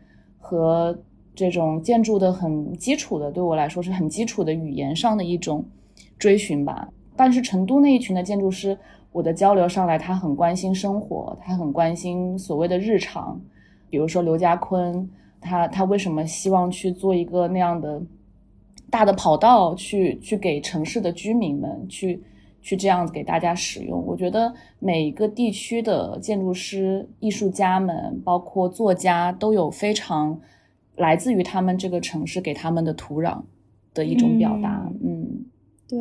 [0.49, 0.97] 和
[1.35, 5.65] 这种建筑的很基础的，对我来说是很基础的语言上的一种
[6.21, 6.89] 追寻吧。
[7.17, 8.79] 但是成都那一群的建筑师，
[9.11, 13.41] 我的交流上来，他很关心生活，他很关心所谓的日常。
[13.91, 18.01] 比如说刘家坤，他他为什么希望去做一个那样的
[18.89, 22.23] 大的跑道，去去给城市的居民们去。
[22.67, 30.37] 去这样子给大家使用，我觉得每一个地区的建筑师、艺术家们，包括作家，都有非常
[30.97, 33.41] 来自于他们这个城市给他们的土壤
[33.95, 34.91] 的一种表达。
[35.01, 35.47] 嗯，
[35.87, 35.97] 对。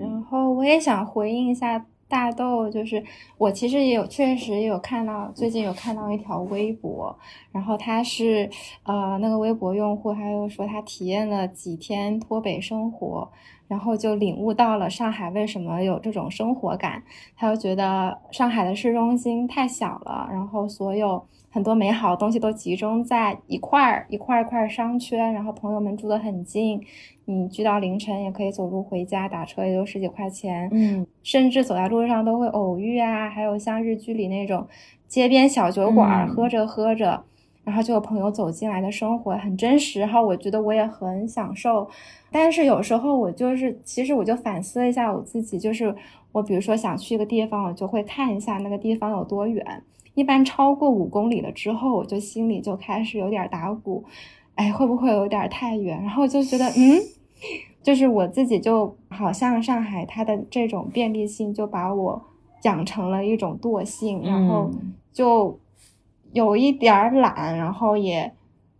[0.00, 3.02] 然后我也想回应一下大豆，就是
[3.36, 7.18] 我其实也有确实也有看到，最近有看到一条微博，
[7.50, 8.48] 然后他是
[8.84, 13.28] 呃那个微博用户，他又说他体验了几天脱北生活。
[13.66, 17.02] 然后就领悟到了上海为什么有这种生活感，
[17.36, 26.80] 他就觉得上海的市中心太小了，然后所有很多美好的东西都集中在一块儿一块一块商圈，然后朋友们住得很近，
[27.24, 34.66] 你聚到凌晨也可以走路回家，打车也就十几块钱，嗯，甚至走在路上都会偶遇啊，还有像日剧里那种
[35.08, 37.24] 街边小酒馆，喝着喝着。
[37.64, 41.88] 然后就有朋友走进来的生活很真实，然后我觉得我也很享受。
[42.34, 45.94] 但是有时候我就是，其实我就反思了一下我自己，就是
[46.32, 49.64] 我比如说想去一个地方，我就会看一下那个地方有多远。
[50.14, 54.04] 一般超过五公里了之后，我就心里就开始有点打鼓，
[54.56, 56.02] 哎，会不会有点太远？
[56.02, 57.00] 然后就觉得，嗯，
[57.84, 62.20] 就是我自己就好像上海它的这种便利性，就把我
[62.64, 64.70] 养成了一种惰性，然后
[65.12, 65.58] 就。
[66.32, 68.34] 有一点儿懒，然后也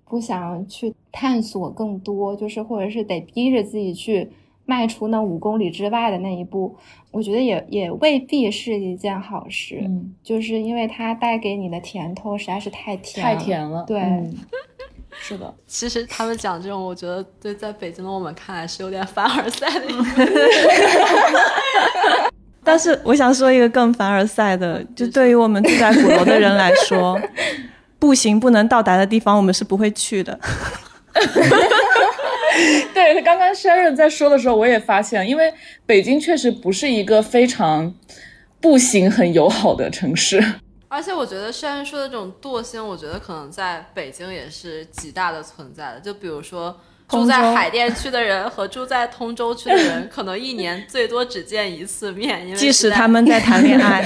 [0.07, 4.29] 不想去探索更多，就是或者是得逼着自己去
[4.67, 6.77] 迈出那五公里之外的那一步，
[7.13, 9.79] 我觉得也也未必是一件好事。
[9.83, 13.85] 嗯，就是因为它带给你的甜头实在是太甜了太甜了。
[13.87, 14.03] 对，
[15.13, 15.55] 是的。
[15.69, 19.87] 其实他们讲这种，我觉得对在北京的我们看来是有点凡尔赛的。
[22.65, 27.21] 但是我想说一个更凡尔赛的，就对于我们住在鼓楼的人来说，
[27.99, 30.41] 步行不能到达的地方，我们是不会去的。
[32.93, 35.53] 对，刚刚 Sharon 在说的时候，我也发现，因为
[35.87, 37.95] 北京确实不是一个非常
[38.61, 40.43] 步行很友好的城市。
[40.89, 46.01] 而且我觉得 Sharon 说的这种惰性，我觉得可能在北京也是极大的存在的。
[46.01, 54.05] 就比如说住在海淀区的人和住在通州区的人，可能一年最多只见一次面，因为即使他们在谈恋爱，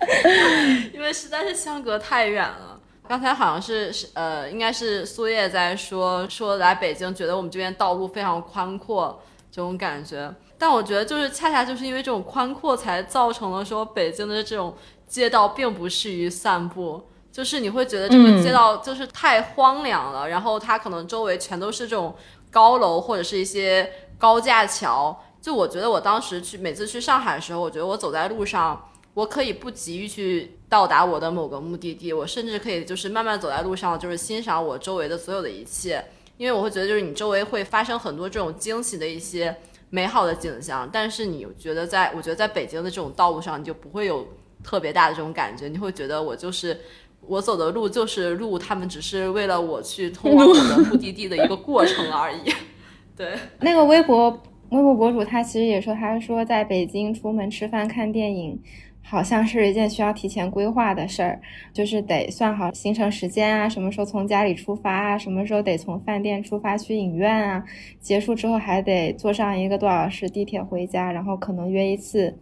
[0.94, 2.75] 因为实在是相隔太远了。
[3.08, 10.34] 刚才好像是是呃，应该是苏叶在说说来北京，觉得我们这边道路非常宽阔这种感觉。
[10.58, 14.74] 但我觉得就是恰恰就是因为这种宽阔，才造成了说北京的这种
[15.06, 17.08] 街道并不适于散步。
[17.30, 22.14] 就是你会觉得这个街道就是太荒凉了，然后它可能周围全都是这种
[22.50, 25.22] 高楼或者是一些高架桥。
[25.42, 28.88] 就我觉得我当时去每次去上海的时候，我觉得我走在路上。
[29.12, 36.04] 我可以不急于去到达我的某个目的地，我甚至可以就是慢慢走在路上，就是欣赏我周围的所有的一切，
[36.36, 39.56] 因为我会觉得就是你周围会发生很多这种惊喜的一些
[39.90, 44.26] 美好的景象，但是你觉得在我觉得在北京的这种道路上，你就不会有
[44.64, 46.76] 特别大的这种感觉，你会觉得我就是
[47.20, 52.52] 我走的路就是路，他们只是为了我去通往我的目的地的一个过程而已。
[53.16, 54.28] 对，那个微博
[54.70, 58.60] 微博博主他其实也说，他说在北京出门吃饭看电影。
[59.08, 61.40] 好像是一件需要提前规划的事儿，
[61.72, 67.64] 就是得算好行程时间啊，什么时候从家里出发啊，什么时候得从饭店出发去影院啊，
[68.00, 72.36] 结束之后还得坐上一个多小时地铁回家，然后可能约一次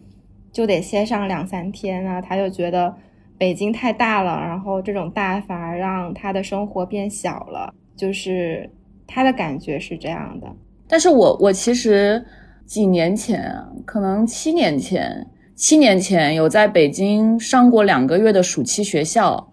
[0.52, 2.18] 就得歇上两三天啊。
[2.18, 2.96] 他就觉得
[3.36, 8.70] 北京太大了，然后这种大反而让他的生活变小了，就是
[9.06, 10.50] 他的感觉是这样的。
[10.88, 12.24] 但是我我其实
[12.64, 13.54] 几年前，
[13.84, 15.26] 可能七年前。
[15.56, 19.52] 七年前有在北京上过两个月的暑期学校，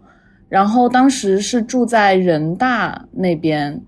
[0.50, 3.80] 然后当时是住在人大那边，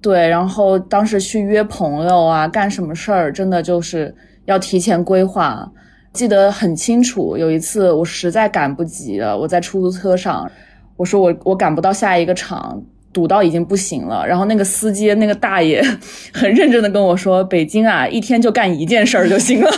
[0.00, 4.14] 对，然后当时去约朋友啊，干什么事儿，真的就是
[4.46, 5.70] 要提前规划。
[6.14, 10.50] 记得很清楚，有一次我实在赶不及了，我在出租车上，
[10.96, 12.82] 我说我我赶不到下一个场，
[13.12, 14.26] 堵到已经不行了。
[14.26, 15.82] 然后那个司机那个大爷
[16.32, 19.70] 很认真的跟我说：“北京啊，一天就干一件事儿就行了。”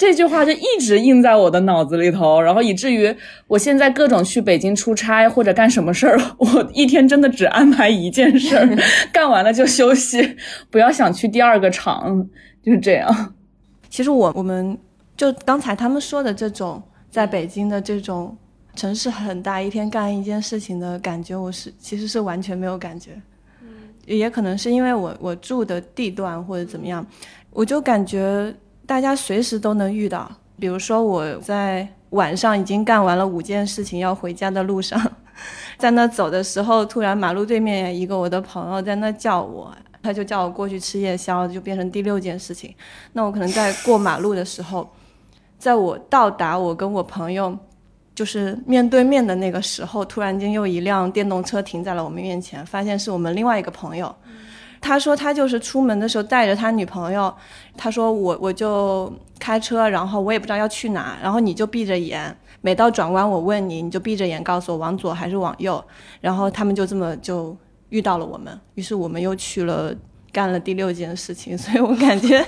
[0.00, 3.14] 这句话就一直印在我的脑子里头，然后以至于
[3.46, 8.66] 我现在各种去北京出差或者干什么事儿，我一天真的只安排一件事儿，
[9.12, 10.38] 干完了就休息，
[10.70, 12.26] 不要想去第二个场，
[12.62, 13.34] 就是这样。
[13.90, 14.78] 其实我我们
[15.18, 18.34] 就刚才他们说的这种在北京的这种
[18.74, 23.10] 城市很大，一天干一件事情的感觉，我是其实是完全没有感觉。
[23.60, 23.68] 嗯，
[24.06, 27.06] 也可能是因为我我住的地段或者怎么样，
[27.50, 28.54] 我就感觉。
[28.90, 30.28] 大家随时都能遇到，
[30.58, 35.00] 比如说我在晚上已经干完了五件事情，要回家的路上，
[35.78, 39.72] 在那走的时候，突然马路对面一个我的朋友在那叫我，
[40.02, 42.74] 他就叫我过去吃夜宵，就变成第六件事情。
[43.12, 44.90] 那我可能在过马路的时候，
[45.56, 47.56] 在我到达我跟我朋友
[48.12, 54.12] 就是面对面的那个时候，突然间又一辆电动车停在了我们面前，发现是我们另外一个朋友。
[54.80, 57.32] 他说他就是出门的时候带着他女朋友，
[57.76, 65.84] 他说我我就开车，然后我也不知道要去哪，然后你就闭着眼，每到转弯我问你，你就闭着眼告诉我往左还是往右，
[66.20, 67.54] 然后他们就这么就
[67.90, 69.94] 遇到了我们，于是我们又去了
[70.32, 72.42] 干了第六件事情，所以我感觉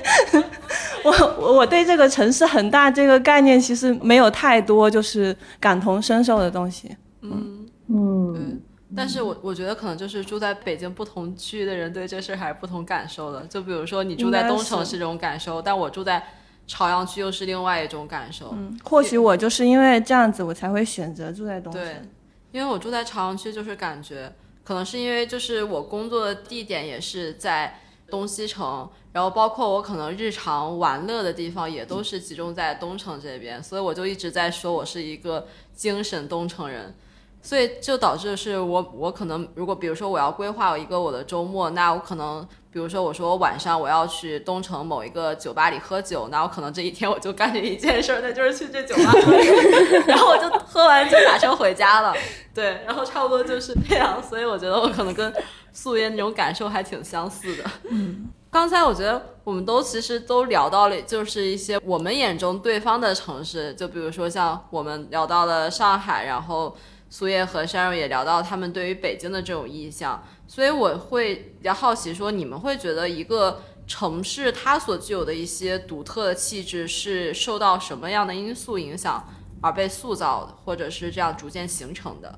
[1.04, 8.60] 我我对这个城市很大这个概念其实没有太多就是感同身受的东西，嗯嗯。
[8.94, 13.46] 但是我我觉得可能就是住在北京不同区域的人对这事还是不同感受的。
[13.46, 16.22] 就比如说你住在东城是这种感受，但我住在
[16.66, 18.50] 朝阳区又是另外一种感受。
[18.52, 21.82] 嗯，或许我就是因为这样子，我才会选择住在东城。
[21.82, 22.02] 对，
[22.50, 24.32] 因为我住在朝阳区，就是感觉
[24.62, 27.80] 可能是因为就是我工作的地点也是在
[28.10, 36.94] 东西城，然后包括我可能日常玩乐的地方也都是集中在东城这边，所以我就一直在说我是一个精神东城人。
[37.42, 49.52] 所以就导致是我我可能如果比如说我要规划一个我的周末，那我可能比如说我说我晚上我要去东城某一个酒吧里喝酒，那我可能这一天我就干这一件事，那就是去这酒吧喝酒，
[50.06, 52.14] 然后我就喝完就打车回家了。
[52.54, 54.22] 对，然后差不多就是这样。
[54.22, 55.34] 所以我觉得我可能跟
[55.72, 57.64] 素颜那种感受还挺相似的。
[57.90, 66.76] 嗯，刚才我觉得我们都其实都聊到了，就是一些我们眼中对方的城市，就比如说像我们聊到了上海，然后。
[67.12, 79.22] 苏叶和山肉也聊到他们对于北京的这种印象，所以我会比较好奇，说你们会觉得一个城市它所具有的一些独特的气质是受到什么样的因素影响
[79.60, 82.34] 而被塑造的，或者是这样逐渐形成的？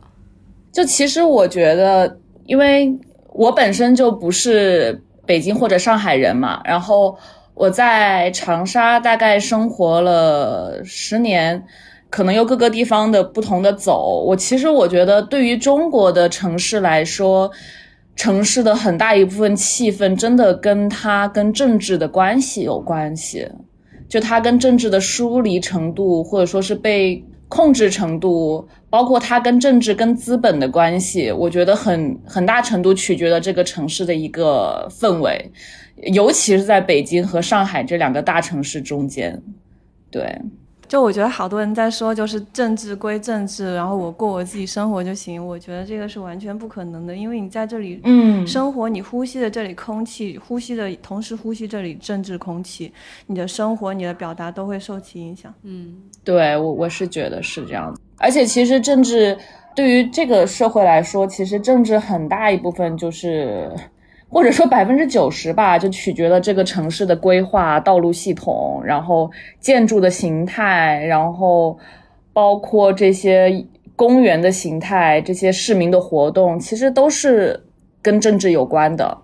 [0.72, 2.93] 就其实我觉得，因为
[3.29, 7.16] 我本身就不是北京或者上海人嘛，然后
[7.55, 11.64] 我在长沙大概生活了十年，
[12.15, 14.23] 可能又各个地方的不同的走。
[14.25, 17.51] 我其实我觉得，对于中国的城市来说，
[18.15, 23.51] 城市的很大一部分气氛真的跟它跟政治的关系有关系，
[24.09, 27.25] 就它跟政治的疏离程度，或者说是被。
[27.47, 35.53] 控制程度，包括它跟政治、跟资本的关系，我觉得很很大程度取决了这个城市的一个氛围，
[36.15, 39.41] 尤其是在北京和上海这两个大城市中间，
[40.11, 40.37] 对。
[40.95, 45.45] 就我觉得好多人在说，就是政治归政治，然后我过我自己生活就行。
[45.45, 52.92] 我觉得这个是完全不可能的，因为你在这里嗯生活，你呼吸的这里空气，呼吸的同时呼吸这里政治空气，
[53.26, 55.53] 你的生活、你的表达都会受其影响。
[55.64, 58.01] 嗯，对我我是觉得是这样子。
[58.18, 59.36] 而且其实政治
[59.74, 63.68] 对于这个社会来说，其实政治很大一部分就是。
[64.29, 71.79] 或者说百分之九十吧，就取决了这个城市的规划、道路系统，然后建筑的形态，然后
[72.33, 73.64] 包括这些
[73.95, 77.62] 公园的形态、这些市民的活动，其实都是
[78.03, 79.16] 跟政治有关的。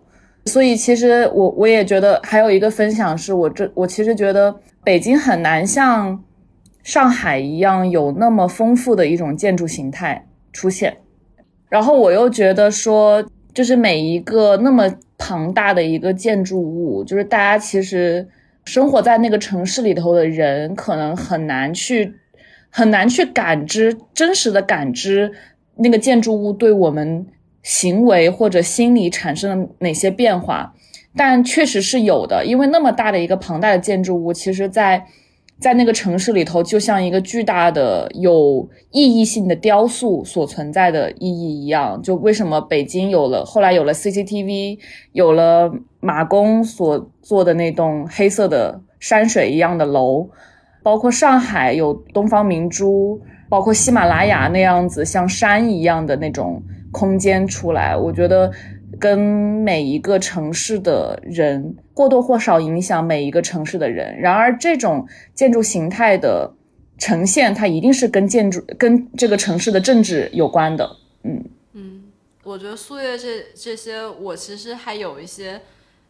[0.45, 6.23] 所以，其实我我也觉得还有一个分享是，我这我其实觉得北京很难像
[6.85, 10.97] 上海一样有那么丰富的一种建筑形态出现，
[11.69, 13.25] 然后我又觉得说。
[13.61, 18.27] 就是每一个那么庞大的一个建筑物，就是大家其实
[18.65, 22.15] 生活在那个城市里头的人，可能很难去
[22.71, 25.31] 很难去感知真实的感知
[25.77, 27.27] 那个建筑物对我们
[27.63, 30.75] 行为或者心理产生了哪些变化，
[31.15, 35.07] 但确实是有的，因为那么大的一个庞大的建筑物，其实在。
[35.61, 42.01] 在那个城市里头，就像一个巨大的有意义性的雕塑所存在的意义一样。
[42.03, 44.79] 就为什么北京有了，后来有了 CCTV，
[45.13, 50.31] 有了马工所做的那栋黑色的山水一样的楼，
[50.83, 58.51] 包括上海有东方明珠，包括喜马拉雅那样子像山一样的那种空间出来，我觉得。
[59.01, 64.21] 跟每一个城市的人或多或少影响每一个城市的人。
[64.21, 66.53] 然而，这种建筑形态的
[66.99, 70.97] 呈现，它一定是跟建筑、跟这个城市的政治有关的。
[71.25, 72.05] 嗯嗯，
[72.45, 75.61] 我觉得素月这这些，我其实还有一些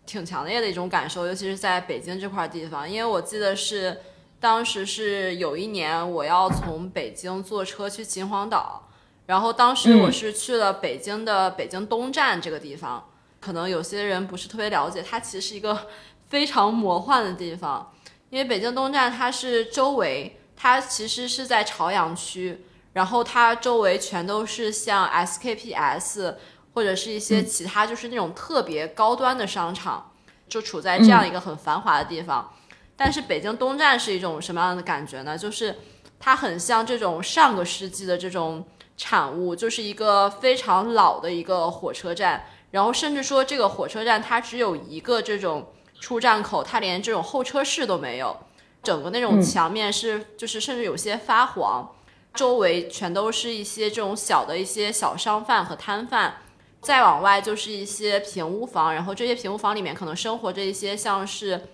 [0.05, 3.97] 挺强烈的一种感受，尤其是在北京这块地方，因为我记得是
[4.41, 8.89] 当时是有一年我要从北京坐车去秦皇岛。
[9.31, 13.09] 然后当时我是去了北京的北京东站这个地方，
[13.39, 15.87] 可能有些人不是特别了解，它其实是一个
[16.27, 17.93] 非常魔幻的地方。
[18.31, 22.65] 因为北京东站它是周围，它其实是在朝阳区，
[22.95, 26.35] 然后它周围全都是像 SKPS
[26.75, 30.11] 或者是一些其他就是那种特别高端的商场，
[30.49, 32.53] 就处在这样一个很繁华的地方。
[32.97, 35.39] 但是北京东站是一种什么样的感觉呢？
[35.39, 35.79] 就是
[36.19, 38.67] 它很像这种上个世纪的这种。
[39.03, 48.37] 产物就是一个非常老的一个火车站，然后甚至说这个火车站它只有一个这种出站口，它连这种候车室都没有，
[48.83, 51.91] 整个那种墙面是就是甚至有些发黄，
[52.35, 56.35] 周围全都是一些这种小的一些小商贩和摊贩，
[56.83, 61.69] 再往外就是一些平屋房，然后这些平屋房里面可能生活着一些像是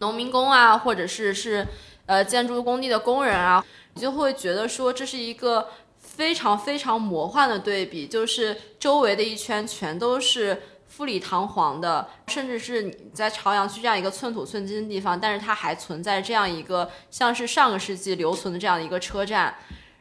[0.00, 1.64] 农民工啊，或者是是
[2.06, 3.64] 呃建筑工地的工人啊，
[3.94, 5.68] 你就会觉得说这是一个。
[6.14, 19.54] 非常非常魔幻的对比，就是周围的一圈全都是富丽堂皇的，甚至是你在朝阳区这样一个寸土寸金的地方，但是它还存在这样一个像是上个世纪留存的这样一个车站。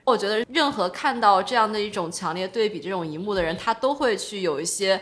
[0.03, 5.01] 我觉得任何看到这样的一种强烈对比这种一幕的人，他都会去有一些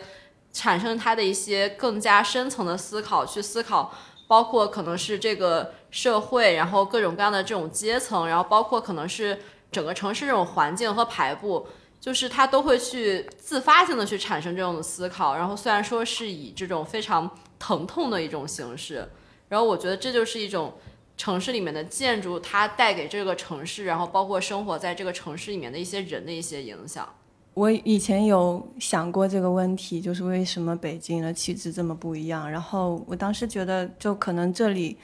[0.53, 3.91] 产生他的一些更加深层的思考，去思考
[4.27, 9.39] 包括可能是这个社会，然后各种各样的这种阶层，然后包括可能是。
[9.71, 11.67] 整个城市这种环境和排布，
[11.99, 15.35] 就是他都会去自发性的去产生这种思考。
[15.35, 19.07] 然后虽然说是以这种非常疼痛的一种形式，
[19.47, 20.73] 然后我觉得这就是一种
[21.17, 27.07] 城市里面的建筑，它带给这个城市，然后包括生活在这个城市里面的一些人的一些影响。
[27.55, 32.49] 我以前有想过这个问题，就是为什么北京的气质这么不一样？
[32.49, 34.97] 然后我当时觉得，就可能这里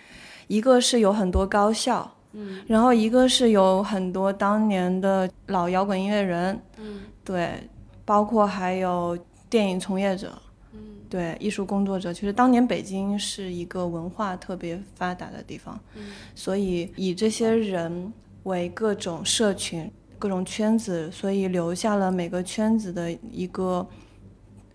[0.48, 2.15] 一个是有很多高校。
[2.36, 7.68] 嗯，然后一个是有很多当年的老摇滚音乐人，嗯，对，
[8.04, 9.18] 包括还有
[9.50, 10.32] 电影从业者，
[10.74, 10.80] 嗯，
[11.10, 12.14] 对，艺术工作者。
[12.14, 16.04] 其实当年北京是一个文化特别发达的地方，嗯，
[16.36, 18.14] 所以以这些人
[18.44, 19.92] 为各种社群。
[20.18, 23.86] 各种圈子，所以留下了每个圈子的一个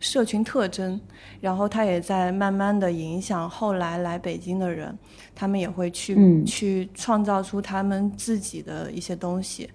[0.00, 1.00] 社群特征，
[1.40, 4.98] 然后它也在慢慢的影响后来来北京的人，
[5.34, 9.70] 他们也会去、嗯去创造出他们自己的一些东西，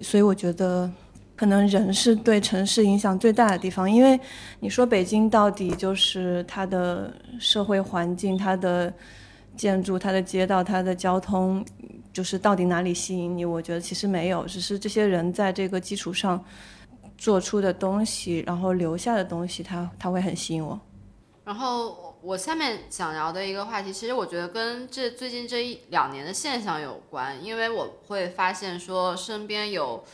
[0.00, 0.90] 所以我觉得。
[1.38, 4.18] 可能人是对城市影响最大的地方，因为
[4.58, 8.92] 你说北京到底就是它的社会环境、它的
[9.56, 11.64] 建筑、它的街道、它的交通，
[12.12, 13.44] 就是到底哪里吸引你？
[13.44, 16.44] 我觉得其实没有，只是这些人在这个基础上
[17.18, 20.80] 做出的东西，然后留下的东西，它它会很吸引我。
[21.44, 30.04] 然后我下面想聊的一个话题，其实我觉得跟这最近这一两年的现象有关，因为我会发现说身边有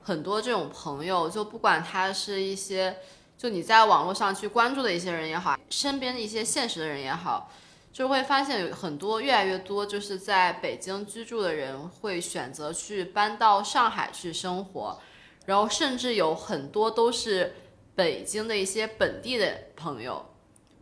[0.00, 2.96] 很多这种朋友，就不管他是一些
[3.38, 7.50] 就你在网络上去关注的一些人也好，身边的一些现实的人也好，
[7.92, 14.98] 就会发现有很多越来越多就是在北京居住的人会选择去搬到上海去生活，
[15.46, 17.52] 然后甚至有很多都是
[17.94, 20.24] 北京的一些本地的朋友。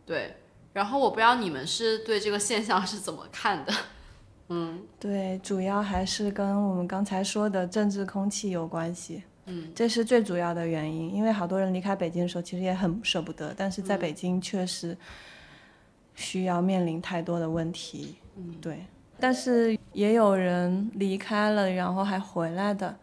[0.05, 0.35] 对，
[0.73, 3.73] 然后我不知道你们是对这个现象是怎么看的？
[4.49, 9.23] 嗯，对，主要还是跟我们刚才说的政治空气有关系。
[9.45, 11.13] 嗯，这是最主要的原因。
[11.13, 14.97] 因为好多人离开北京的时候，其实也很舍不得，但是在北京确实
[16.15, 18.15] 需要面临太多的问题。
[18.37, 18.85] 嗯，对。
[19.19, 22.97] 但是也有人离开了，然后还回来的。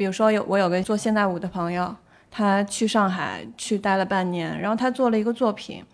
[0.00, 1.94] 比如说有我有个做现代舞的朋友，
[2.30, 5.84] 他去上海去待了半年，然后他做了一个作品，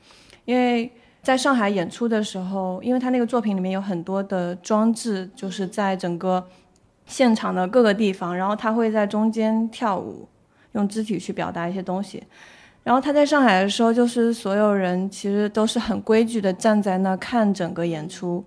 [0.45, 0.89] 因为
[1.25, 6.47] 在上海演出的时候，因为他那个作品里面有很多的装置，就是在整个
[7.05, 10.29] 现场的各个地方，然后他会在中间跳舞，
[10.75, 12.23] 用肢体去表达一些东西。
[12.85, 18.45] 然后他在上海的时候，就是所有人其实都是很规矩的站在那看整个演出，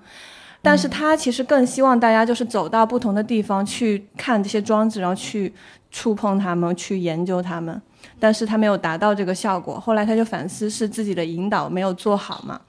[0.62, 5.54] 但是他其实更希望大家就是走到不同的地方去看这些装置，然后去
[5.90, 7.82] 触碰它们，去研究它们。
[8.20, 12.60] 但是他没有达到这个效果，后来他就反思是自己的引导没有做好嘛。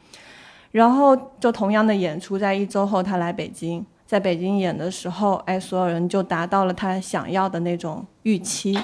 [0.71, 8.79] 然后就同样的演出，在一周后他来北京，在北京演的时候，哎，所有人就达到了他想要的那种预期。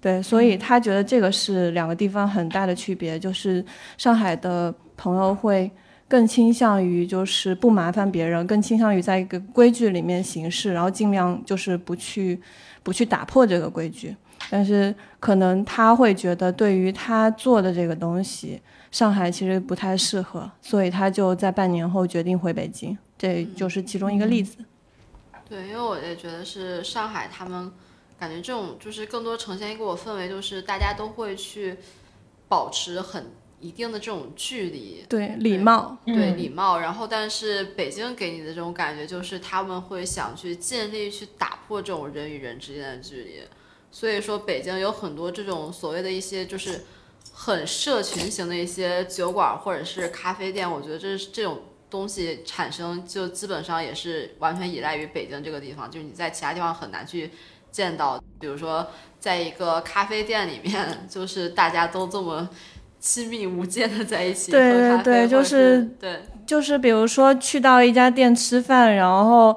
[0.00, 3.62] 对，所以他觉得这个是两个地方很大的区别，就是
[3.98, 5.70] 上海的朋友会
[6.08, 12.40] 更倾向于就是不麻烦别人，更倾向于在一个规矩里面行事，然后尽量就是不去
[12.82, 14.16] 不去打破这个规矩。
[14.50, 24.56] 但是可能他会觉得对于他做的这个东西，上海其实不太适合，所以他就在半年后决定回北京，这就是其中一个例子。
[25.46, 27.70] 对，因为我也觉得是上海，他们
[28.18, 31.76] 感觉这种就是更多呈现给我氛围，就是大家都会去
[32.48, 33.26] 保持很
[33.60, 36.78] 一定的这种距离，对，礼貌，对嗯礼貌。
[36.78, 43.42] 然后，但是北京给你的这种感觉就是他们会想去尽力去打破这种人与人之间的距离。
[43.90, 46.84] 所以说，北京有很多这种所谓的一些就是
[47.32, 57.30] 很社群型的一些酒馆或者是咖啡店，我觉得这是这种东西产生就基本上也是完全依赖于北京这个地方，就是你在其他地方很难去
[57.72, 58.22] 见到。
[58.38, 58.86] 比如说，
[59.18, 62.48] 在一个咖啡店里面，就是大家都这么
[62.98, 66.20] 亲密无间的在一起对对对就是对。
[66.46, 69.54] 就是比如说去到一家店吃饭，然后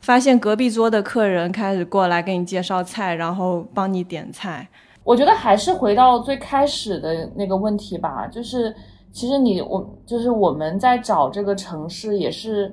[0.00, 4.68] 发现隔壁桌的客人开始过来给你介绍菜，然后帮你点菜。
[5.02, 8.72] 我觉得还是回到最开始的那个问题吧，就是
[9.10, 12.72] 其实你我就是我们在找这个城市，也是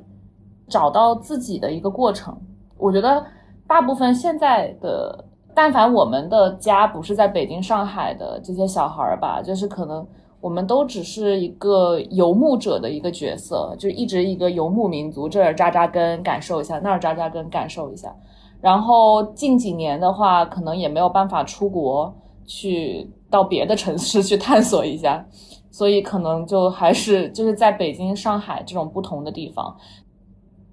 [0.70, 2.38] 找到自己的一个过程。
[2.78, 3.26] 我觉得
[3.66, 10.06] 大部分现在的，但凡我们的家不是在北京、上海的这些小孩儿吧，就是可能
[10.42, 18.14] 我们都只是一个游牧者的一个角色，就一直一个游牧民族，这儿扎扎根感受一下，那儿扎扎根感受一下。
[18.62, 22.14] 然后近几年的话，可能也没有办法出国
[22.46, 25.26] 去到别的城市去探索一下，
[25.72, 29.76] 所以可能就还是就是在北京、上海这种不同的地方。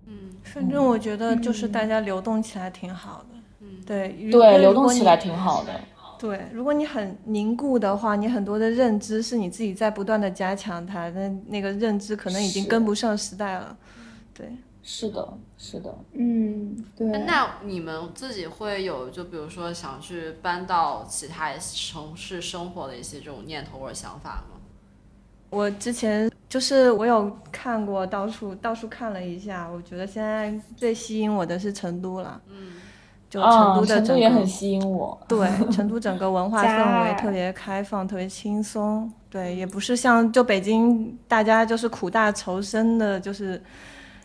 [0.07, 3.39] 嗯反正我觉得就是大家流动起来挺好的。
[3.83, 5.73] 嗯，对，对，流动起来挺好的。
[6.19, 13.77] 对，如果你很凝固的话，你很多的认知是你自己在不断的加强它，那那个认知可能已经跟不上时代了。
[14.33, 14.49] 对，
[14.85, 15.93] 是的，是的。
[16.13, 17.09] 嗯，对。
[17.09, 24.61] 那你们自己会有就比如说想去搬到其他城市生活的一些这种念头或者想法吗？
[25.51, 32.41] 我之前就是我有看过，到处到处看了一下，我觉得现在最吸引我的是成都了。
[32.49, 32.72] 嗯，
[33.33, 35.19] 就成啊，都的整个、成都也很吸引我。
[35.27, 39.11] 对， 成都整个文化氛围特别开放，特别轻松。
[39.31, 43.63] 对，也不是像就北京大家就是苦大仇深的，就是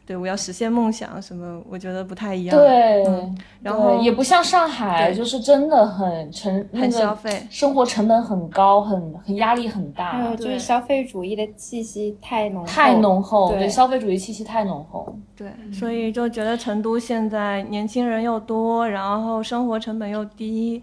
[0.08, 2.58] 对我要实现梦想什么，我觉得不太一样。
[2.58, 7.46] 对，嗯然后也不像上海，就是真的很成很消费。
[7.50, 15.14] 生活成本很高，很很压力很大还有，就是消费主义的气息太浓厚太浓厚，对对消费主义气息太浓厚。
[15.36, 20.82] 对，所以就觉得成都现在年轻人又多，然后生活成本又低，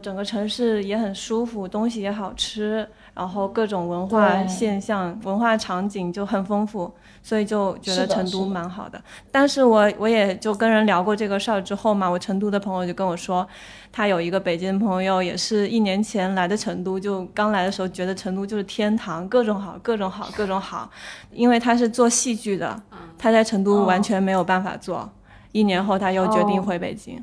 [0.00, 6.90] 整个城市也很舒服，东西也好吃，然后各种文化现象、文化场景就很丰富，
[7.22, 9.00] 所以就觉得成都是的蛮好的。
[9.30, 13.46] 但是我我也就跟人聊过这个事儿之后嘛，我成都的朋友就跟我说，
[13.92, 20.90] 他有一个北京朋友，也是一年前来的成都，就刚来的时候觉得成都就是天堂，各种好，各种好，各种好，
[21.32, 22.82] 因为他是做戏剧的，
[23.16, 25.08] 他在成都完全没有办法做。
[25.52, 27.22] 一年后，他又决定哦回北京。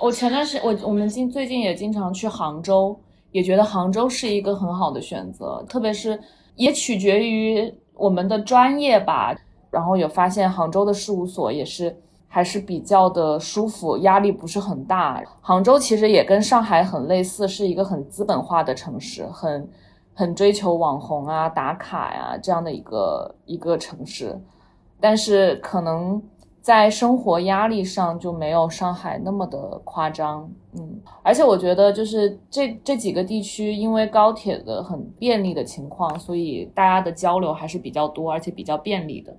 [0.00, 2.98] 我前段时间，我我们近最近也经常去杭州，
[3.32, 6.18] 也觉得杭州是一个很好的选择，特别是
[6.54, 9.36] 也取决于我们的专业吧。
[9.70, 11.94] 然后有发现杭州的事务所也是
[12.26, 15.22] 还是比较的舒服，压力不是很大。
[15.42, 19.68] 杭州其实也跟上海很类似，是一个很资本化的城市，很
[20.14, 24.40] 很追求网红啊、打卡呀、这样的一个一个城市，
[24.98, 26.22] 但是可能。
[26.68, 39.34] 在生活压力上就没有上海那么的夸张，嗯，而且我觉得就是这这几个地区因为高铁的很便利的情况，所以大家的交流还是比较多，而且比较便利的。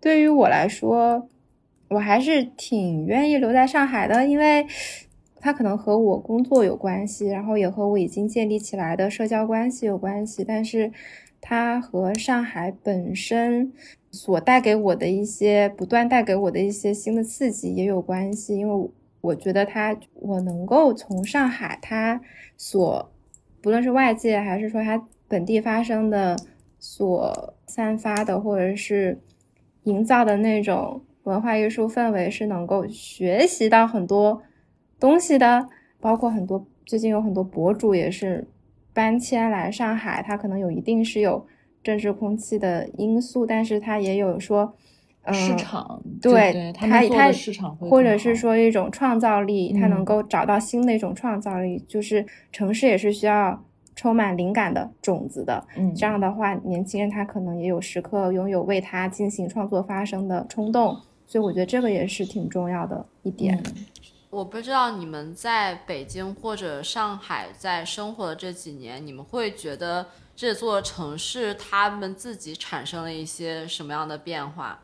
[0.00, 1.28] 对于我来说，
[1.90, 4.66] 我还是挺愿意留在上海的，因为
[5.38, 10.90] 它可能和我工作有关系，然后也和我已经建立起来的社交关系有关系，但是
[11.40, 13.72] 它和上海本身
[14.12, 18.90] 所带给我的一些不断带给我的一些新的刺激也有关系，因为
[19.22, 22.20] 我觉得它我能够从上海它
[22.56, 23.10] 所
[23.62, 26.36] 不论是外界还是说它本地发生的
[26.78, 29.18] 所散发的或者是
[29.84, 34.42] 营造的那种文化艺术氛围，是能够学习到很多
[35.00, 35.68] 东西的，
[36.00, 38.46] 包括很多最近有很多博主也是
[38.92, 41.46] 搬迁来上海，他可能有一定是有
[41.82, 44.72] 政治空气的因素，但是它也有说，
[45.22, 53.62] 呃，市场对对，他他他们做的市场或者是说一种创造力，它能嗯够找到新的一种创造力，就是城市也是需要
[53.94, 55.64] 充满灵感的种子的。
[55.76, 63.56] 嗯这样的话，年轻人他可能也有时刻拥有为他进行创作发声的冲动，所以我觉得这个也是挺重要的一点。
[63.66, 63.86] 嗯
[64.32, 74.80] 我不知道你们在北京或者上海在生活的这几年，你们会觉得这座城市他们自己产生了一些什么样的变化？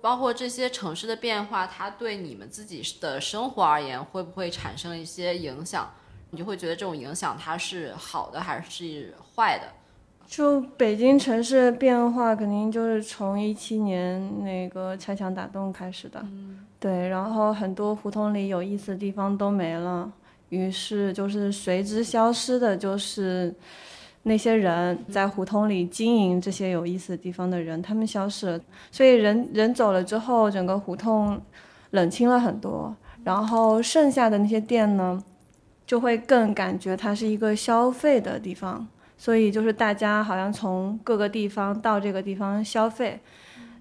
[0.00, 5.92] 包括这些城市的变化，它对你们自己的生活而言，会不会产生一些影响？
[6.30, 9.68] 你就会觉得这种影响它是好的还是坏的？
[10.26, 16.24] 就北京城市变化，肯定就是从一七年那个拆墙打洞开始的。
[16.86, 20.08] 对，然后很多胡同里有意思的地方都没了，
[20.50, 23.52] 于是就是随之消失的，就是
[24.22, 28.60] 那些人在胡同里经营这些有意思的地方的人，他们消失了。
[28.92, 31.42] 所以人人走了之后，整个胡同
[31.90, 35.20] 冷清了很多，然后剩下的那些店呢，
[35.84, 38.86] 就会更感觉它是一个消费的地方。
[39.18, 43.18] 所以就是大家好像从各个地方到这个地方消费，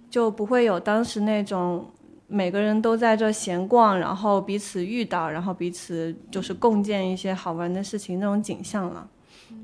[0.09, 1.85] 就不会有当时那种
[2.27, 9.07] 每个人都在这闲逛，然后彼此遇到，然后彼此就是共建一些好玩的事情那种景象了。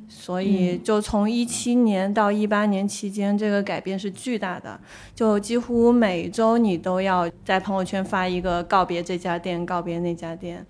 [0.07, 4.79] 所以就从一七年到一八年期间，这个改变是巨大的，
[5.15, 10.65] 就几乎每周你都要在朋友圈发一个告别这家店，告别那家店，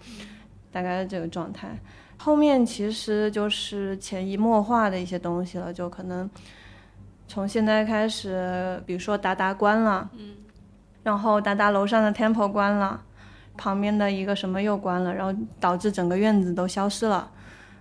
[0.71, 1.75] 大概是这个状态。
[2.17, 6.29] 后面其实就是潜移默化的一些东西了，就可能
[7.27, 10.35] 从现在开始，比如说达达关了，嗯，
[11.03, 13.01] 然后达达楼上的 Temple 关了，
[13.57, 17.29] 旁边的一个什么又关了，然后导致整个院子都消失了。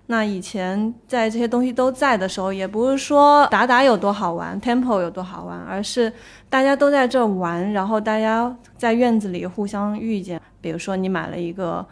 [0.07, 6.13] 那以前在这些东西都在的时候，也不是说达达有多好玩，Temple 有多好玩，而是
[6.49, 10.41] 大家都在这玩，然后大家在院子里互相遇见。
[10.61, 11.87] 比如说你买了一个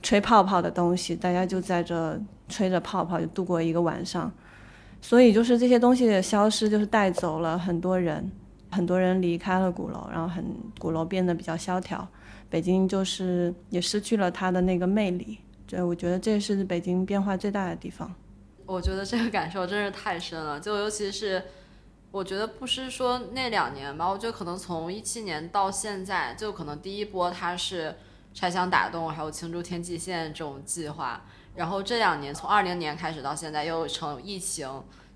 [0.00, 2.16] 吹泡泡的东西，大家就在这
[2.48, 4.30] 吹着泡泡就度过一个晚上。
[5.00, 8.30] 所以就是这些东西的消失，就是带走了很多人，
[8.76, 10.44] 很多人离开了鼓楼，然后很
[10.78, 12.06] 鼓楼变得比较萧条，
[12.50, 15.38] 北京就是也失去了它的那个魅力。
[15.66, 18.14] 对，我觉得这是北京变化最大的地方。
[18.66, 21.42] 我觉得这个感受真是太深了，就尤其是
[22.10, 27.96] 我觉得不是说那两年吧，我觉得可能从一七年到现在，就可能第一波它是
[28.34, 31.24] 拆墙打洞，还有庆祝天际线这种计划，
[31.54, 34.68] 然后这两年从二零年开始到现在又成疫情，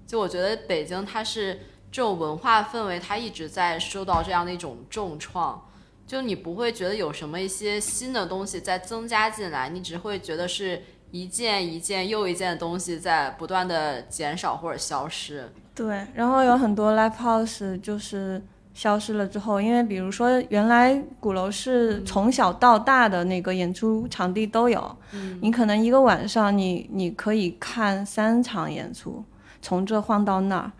[0.06, 1.60] 就我觉得北京它是
[1.92, 5.60] 这种文化氛围它一直在受到这样的一种重创，
[6.06, 15.52] 就你不会觉得有什么一些新的东西在增加进来，你只会觉得是一件一件又一件的东西在不断的减少或者消失。
[15.74, 18.40] 对，然后有很多 live house 就是
[18.72, 24.96] 消失了之后，因为比如说原来鼓楼是从小到大的那个演出场地都有，
[25.40, 29.24] 你可能一个晚上你你可以看三场演出，
[29.60, 30.70] 从这晃到那儿。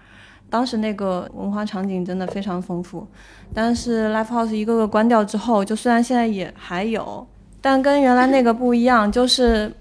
[0.51, 3.07] 当时那个文化场景真的非常丰富，
[3.55, 7.25] 但是 live house 一个个关掉之后，就虽然现在也还有，
[7.61, 9.73] 但跟原来那个不一样，就是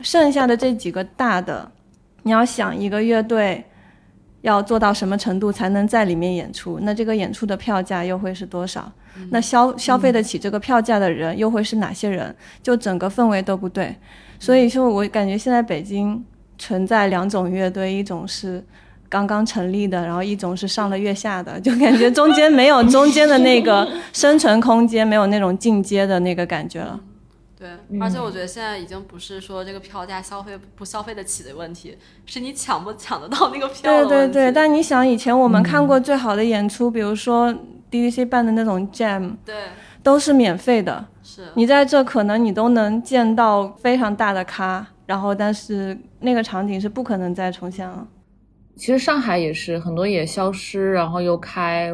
[0.00, 1.68] 剩下的这几个大的，
[2.22, 3.64] 你要想一个乐队
[4.42, 8.90] 要做到什么程度才能在里面演出，那这个演出的票价又会是多少？
[9.30, 12.32] 那消消费得起这个票价的人又会是哪些人？
[12.62, 13.96] 就整个氛围都不对，
[14.38, 16.24] 所以说我感觉现在北京
[16.56, 18.64] 存在两种乐队，一种是。
[19.08, 26.98] 刚刚成立的，然后一种是上了月下的， 就感觉中间没有中间的那个生存空间，没有那种进阶的那个感觉了。
[27.56, 27.68] 对，
[28.00, 31.96] 而且我觉得现在已经不是说这个票价消费不消费得起的问题，
[32.26, 37.54] 是你抢不抢得到那个票对对对，但你想，以前我们看过最好的演出，比如说
[37.90, 39.54] DDC 办的那种 Jam，对，
[40.02, 41.06] 都是免费的。
[41.22, 48.06] 是你在这可能你都能见到非常大的咖，然后但是那个场景是不可能再重现了。
[48.76, 51.92] 其实上海也是很多也消失，然后又开，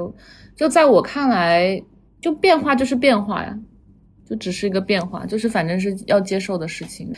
[0.56, 1.82] 就在我看来，
[2.20, 3.58] 就变化就是变化呀，
[4.24, 7.12] 就只是一个变化，就是反正是要接受的事情。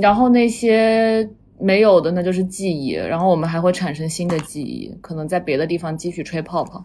[0.00, 1.28] 然后那些
[1.58, 2.92] 没有的，那就是记忆。
[2.92, 6.82] 然后我们还会产生新的记忆，可能在别的地方继续吹泡泡，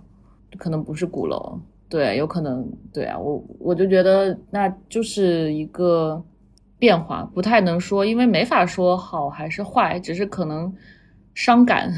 [0.58, 6.22] 可能不是鼓楼，对，有可能，对啊，我我就觉得那就是一个
[6.78, 10.74] 变化，不太能说，因为没法说好还是坏，只是可能。
[11.34, 11.94] 伤感，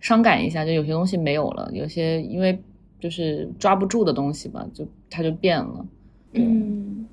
[0.00, 2.62] 伤感一下，就有些东西没有了，有些因为
[3.00, 5.86] 就是抓不住的东西吧，就它就变了。
[6.32, 7.06] 嗯，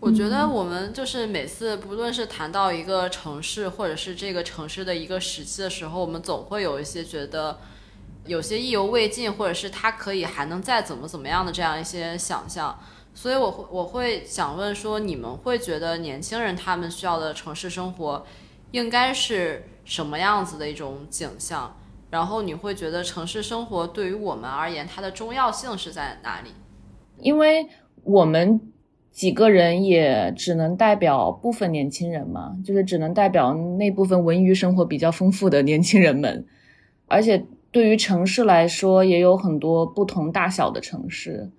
[0.00, 7.58] 我觉得我们就是每次不论是谈到一个城市，或者是这个城市的一个时期的时候，我们总会有一些觉得
[8.26, 12.78] 有些意犹未尽，或者是它可以还能再怎么怎么样的这样一些想象。
[13.14, 18.24] 所以我会我会想问说，你们会觉得年轻人他们需要的城市生活
[18.70, 19.62] 应该是？
[19.88, 21.74] 什么样子的一种景象？
[22.10, 26.50] 然后你会觉得城市生活对于我们而言，它的重要性是在哪里？
[27.20, 27.66] 因为
[28.04, 28.60] 我们
[29.10, 36.46] 几个人也只能代表部分年轻人嘛，就是只能代表那部分文娱生活比较丰富的年轻人们。
[37.06, 41.50] 而且对于城市来说，也有很多不同大小的城市。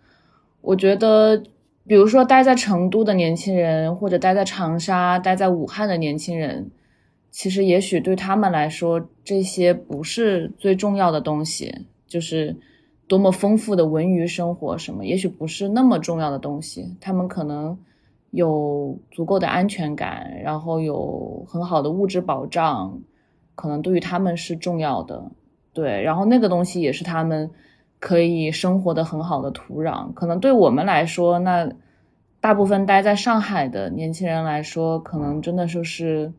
[0.62, 1.41] 我觉得，
[1.88, 6.70] 比如说待在成都的年轻人，或者待在长沙、待在武汉的年轻人。
[7.32, 12.57] 其实，也许对他们来说，这些不是最重要的东西，就是
[13.07, 16.97] 多么丰富的文娱生活什么，也许不是那么重要的东西。
[16.99, 17.77] 他们可能
[18.32, 22.99] 有足够的安全感，然后有很好的物质保障，
[23.53, 25.32] 可能对于他们是重要的。
[25.71, 27.51] 对，然后那个东西也是他们
[27.99, 30.11] 可以生活的很好的土壤。
[30.13, 31.71] 可能对我们来说，那
[32.41, 36.34] 大部分待在上海的年轻人来说，可能真的就是。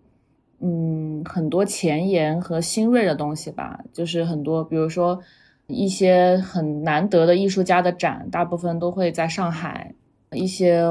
[0.62, 5.18] 嗯很多前沿和新锐的东西吧，就是很多，比如说
[5.66, 9.94] 一些很难得的艺术家的展，大部分都会在上海。
[10.32, 10.84] 一些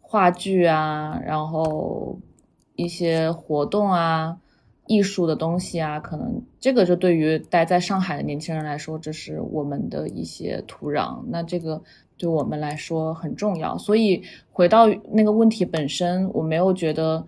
[0.00, 2.18] 话剧啊，然后
[2.76, 4.36] 一些活动啊，
[4.86, 11.24] 艺术的东西啊，可能这个就对于待在上海的年轻人来说，这是我们的一些土壤。
[11.28, 11.82] 那这个
[12.18, 13.78] 对我们来说很重要。
[13.78, 14.22] 所以
[14.52, 17.26] 回到那个问题本身，我没有觉得。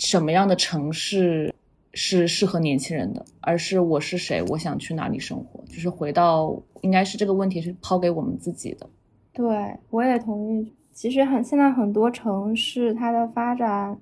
[0.00, 1.54] 什么样的城市
[1.92, 3.22] 是适合年轻人的？
[3.42, 5.62] 而是我是谁，我想去哪里生活？
[5.66, 8.88] 就是回到，应该是这个问题是抛给我们自己的。
[9.34, 10.72] 对，我也同意。
[10.94, 13.98] 其实很现在很多城市它的发展，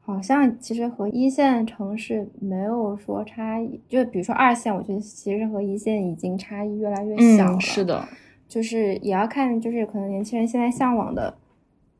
[0.00, 3.80] 好像其实和一线城市没有说差异。
[3.88, 7.58] 就比如说二线，我觉得其实和一线已经差异越来越小了。
[7.58, 8.08] 是的，
[8.46, 11.34] 就是也要看，就是可能年轻人现在向往的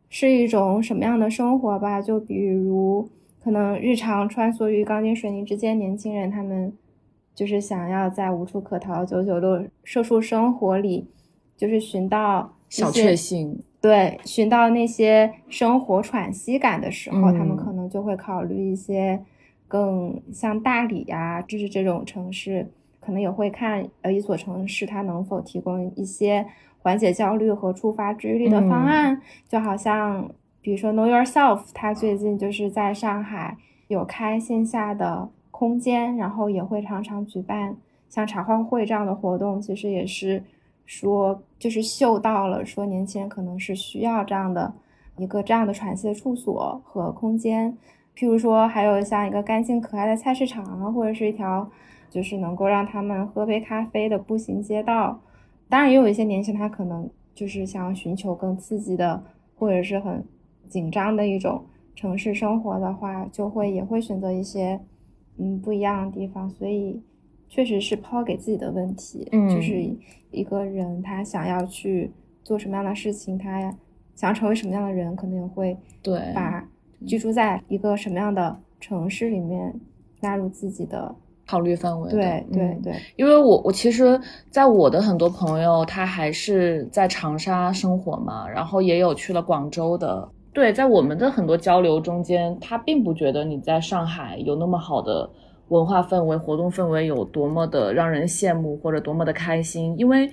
[0.08, 2.00] 是一种什么样的生活吧。
[2.00, 3.08] 就比如。
[3.42, 6.72] 可能日常穿梭于钢筋水泥之间，年轻人他们
[7.34, 11.08] 就是想要在无处可逃、九九六社畜生活里，
[11.56, 13.58] 就是寻到小确幸。
[13.80, 19.18] 对，寻到那些生活喘息感的时候，他们可能就会考虑一些
[19.66, 22.70] 更像大理呀，就是这种城市，
[23.00, 26.44] 可能也会看呃一所城市它能否提供一些
[26.80, 30.30] 缓解焦虑和触发治愈力的方案，就好像。
[30.62, 33.56] 比如说，Know Yourself，他最近就是在上海
[33.88, 37.76] 有开线下的空间，然后也会常常举办
[38.08, 40.42] 像茶话会这样的活动，其实也是
[40.84, 44.72] 说，就是嗅到了说年轻人可能是需要这样的
[45.16, 47.76] 一个这样的喘息的处所和空间。
[48.16, 51.70] 譬如说，还有像一个干净可爱的菜市场啊，或者是一条
[52.10, 55.20] 就是能够让他们喝杯咖啡的步行街道。
[55.68, 59.22] 当然，也有一些年轻人他可能就是想要寻求更刺激的，
[59.56, 60.22] 或者是很
[60.70, 61.62] 紧张的一种
[61.94, 64.80] 城市生活的话，就会也会选择一些
[65.36, 66.48] 嗯不一样的地方。
[66.48, 67.02] 所以。
[67.52, 69.84] 确实是抛给自己的问题，嗯，就是
[70.30, 72.08] 一个人他想要去
[72.44, 73.76] 做什么样的事情，他
[74.14, 76.64] 想成为什么样的人，可能也会对把
[77.04, 79.74] 居住在一个什么样的城市里面
[80.20, 81.12] 纳入自己的
[81.44, 82.08] 考虑范围。
[82.12, 90.28] 对对对，因为我我其实，在我的很多朋友，他还是在长沙生活嘛，然后也有去了广州的。
[90.52, 95.30] 对，在我们的很多交流中间，他并不觉得你在上海有那么好的。
[95.70, 100.28] 文化氛围、活动氛围有多么的让人羡慕，或者多么的开心，因为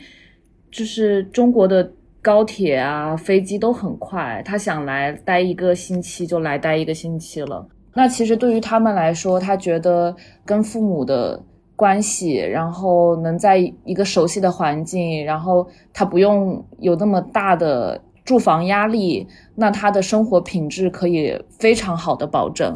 [0.72, 1.92] 就是中国的
[2.24, 7.68] 高铁啊、飞机都很快，他想来待一个星期就来待一个星期了。
[7.94, 11.40] 那其实对于他们来说，他觉得跟父母的
[11.76, 19.26] 关系，然后能在一个熟悉的环境，然后他不用有那么大的住房压力，
[19.56, 22.74] 那他的生活品质可以非常好的保证。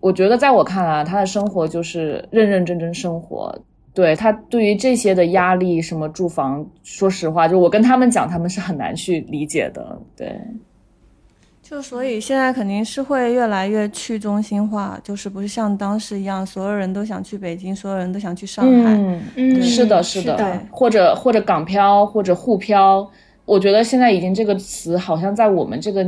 [0.00, 3.58] 我觉得，在我看来，他的生活就是认认真真生活。
[3.94, 9.98] 对他对于这些的压力，什么住房，说实话，就我跟他们讲，他们是很难去理解的。
[10.14, 10.38] 对，
[11.62, 18.94] 就所以现在肯定是会越来越去中心化，就是不是像当时一样，所有人都想去北京，所有人都想去上海。
[19.36, 23.10] 嗯，是的，是的，或者或者港漂，或者沪漂。
[23.44, 26.06] 我觉得现在已经这个词，好像在我们这个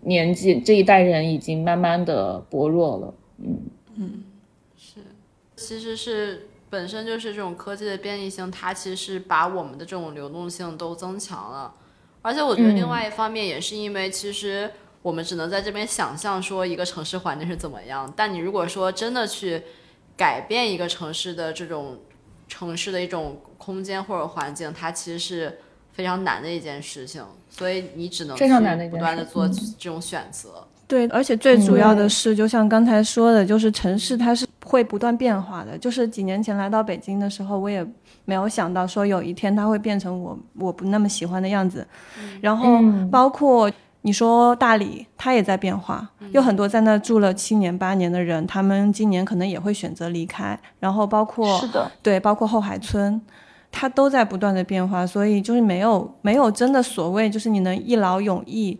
[0.00, 3.14] 年纪这一代人，已经慢慢的薄弱了。
[3.38, 3.60] 嗯
[3.96, 4.24] 嗯，
[4.76, 5.00] 是，
[5.56, 11.72] 其实是本身就是这种科技的便利性，它其实是把我们的这种流动性都增强了。
[12.22, 14.70] 而且我觉得另外一方面也是因为，其实
[15.02, 19.62] 我们只能在这边想象说一个城市环境是怎么样，但你如果说真的去
[20.16, 21.98] 改变一个城市的这种
[22.48, 25.58] 城市的一种空间或者环境，它其实是
[25.94, 27.22] 非常难的一件事情。
[27.48, 30.66] 所以你只能非常难的不断的做这种选择。
[30.86, 35.78] 对，而且最主要的是，就像刚才说的，就是城市它是会不断变化的。
[35.78, 37.86] 就是几年前来到北京的时候，我也
[38.26, 41.86] 没有想到说有一天它会变成我我不那么喜欢的样子。
[42.42, 43.70] 然后包括
[44.02, 50.58] 你说大理，它也在变化，有很多在那住了七年八年的人，他们今年可能也会选择离开。
[50.80, 53.18] 然后包括是的，对，包括后海村，
[53.74, 55.04] 它都在不断的变化。
[55.04, 58.78] 所以就是没有没有真的所谓，就是你能一劳永逸，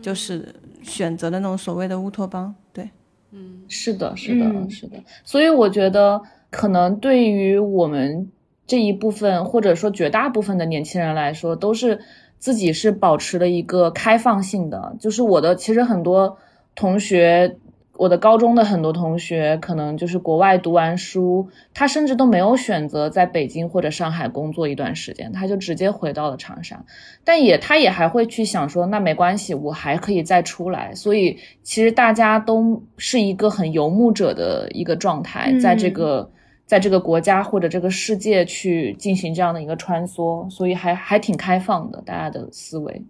[0.00, 0.54] 就是。
[0.86, 2.88] 选择的那种所谓的乌托邦，对，
[3.32, 4.96] 嗯，是的，是的，是的。
[5.24, 8.30] 所以我觉得，可能对于我们
[8.68, 11.98] 这一部分，或者说绝大部分的年轻人来说，都是
[12.38, 14.94] 自己是保持了一个开放性的。
[15.00, 16.38] 就是我的，其实很多
[16.76, 17.56] 同学。
[17.98, 26.84] 我的高中的很多同学可能就是国外读完书，他甚至都没有选择在北京或者上海工作一段时间，他就直接回到了长沙。
[27.24, 30.94] 但也他也还会去想说，那没关系，我还可以再出来。
[30.94, 36.30] 所以其实大家都是一个很游牧者的一个状态，在这个
[36.66, 43.02] 在这个国家或者这个世界去进行这样的一个穿梭，所以还还挺开放的，大家的思维。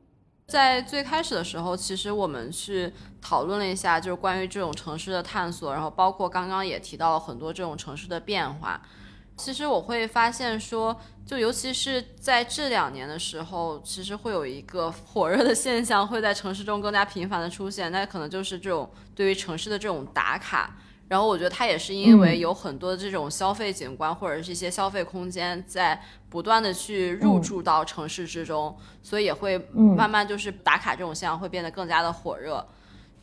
[0.47, 8.81] 在最开始的时候，其实我们去讨论了一下，就是关于这种城市的探索，然后包括刚刚也提到了很多这种城市的变化。
[9.37, 20.77] 其实我会发现说，就尤其是在这两年的时候，其实会有一个火热的现象会在城市中更加频繁的出现，那可能就是这种对于城市的这种打卡。
[21.09, 32.67] 然后我觉得它也是因为有很多的这种消费景观或者是一些消费空间在不断的去入驻到城市之中，所以也会慢慢就是打卡这种现象会变得更加的火热。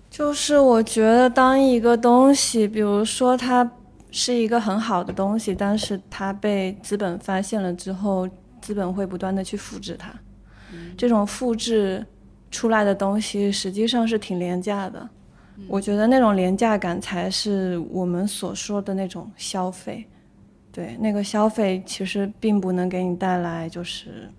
[0.10, 3.70] 就是我觉得当一个东西，比如说它
[4.12, 8.30] 是一个很好的东西，但是它被资本发现了之后，
[8.62, 10.14] 资本会不断的去复制它。
[10.96, 12.06] 这种复制
[12.50, 15.10] 出来的东西实际上是挺廉价的。
[15.68, 20.08] 我觉得那种廉价感才是我们所说的那种消费，
[20.72, 24.30] 对，那个消费其实并不能给你带来就是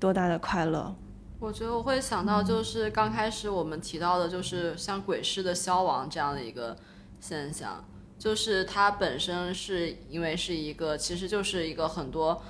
[0.00, 0.94] 多大的快乐。
[1.38, 6.74] 我觉得我会想到就是刚开始我们提到的，就是像鬼市的消亡这样的一个
[7.20, 7.84] 现象，
[8.18, 12.42] 就是它本身是因为是一个，其实就是一个很多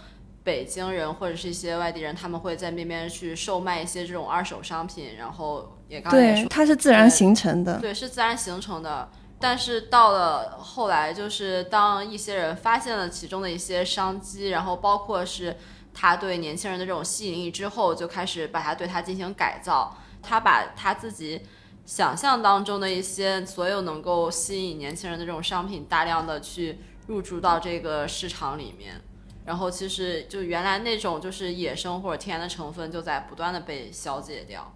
[0.47, 5.72] 北京人或者是一些外地人，他们会在那边去售卖一些这种二手商品，然后。
[5.88, 7.78] 也刚对，它是自然形成的。
[7.78, 9.09] 对，是自然形成的。
[9.38, 15.57] 但是到了后来，就是当一些人发现了其中的一些商机，然后包括是
[15.94, 19.97] 他对年轻人的这种吸引力之后，就开始把它对它进行改造。
[20.20, 21.40] 他把他自己
[21.84, 29.01] 想象当中的一些所有能够吸引年轻人的这种商品，大量的去入驻到这个市场里面。
[29.47, 34.70] 然后其实就原来那种就是野生或者天然的成分，就在不断的被消解掉。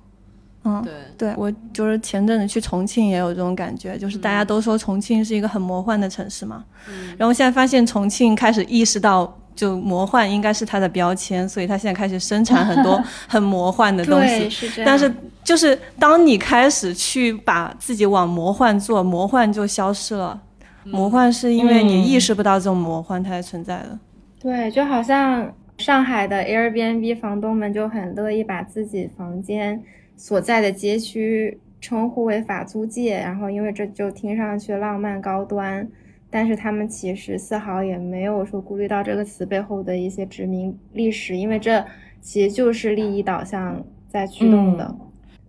[0.63, 14.51] 嗯，对对，我就是前阵子去重庆也有这种感觉，就是大家都说重庆是一个很魔幻的城市嘛，嗯，然后现在发现重庆开始意识到，就魔幻应该是它的标签，所以它现在开始生产很多 很魔幻的东西。
[14.51, 14.87] 是这样。
[14.87, 15.11] 但是
[15.43, 20.39] 就是当你开始去把自己往魔幻做，魔幻就消失了。
[20.85, 23.99] 魔幻是因为你意识不到这种魔幻它才存在的。
[24.41, 29.83] 对，就好像上海的 Airbnb 房东们就很乐意把自己房间。
[30.17, 35.87] 所在的街区称呼为法租界，然后因为这就听上去浪漫高端，
[36.31, 41.85] 但是他们其实丝毫也没有说顾虑到这个词背后的一些殖民历史，因为这
[42.21, 44.95] 其实就是利益导向在驱动的。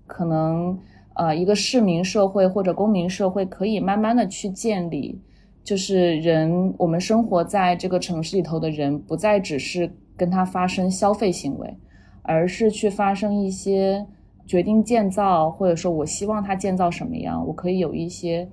[0.08, 0.78] 可能
[1.14, 5.20] 呃，一个市民社会或者公民社会可以慢慢的去建立，
[5.64, 11.76] 就是人我们生活在这个城市里头的人，不再只是跟他发生消费行为，
[12.24, 14.06] 而是去发生一些。
[14.48, 18.46] 决定建造，或者说我希望它建造什么样，我可以有一些，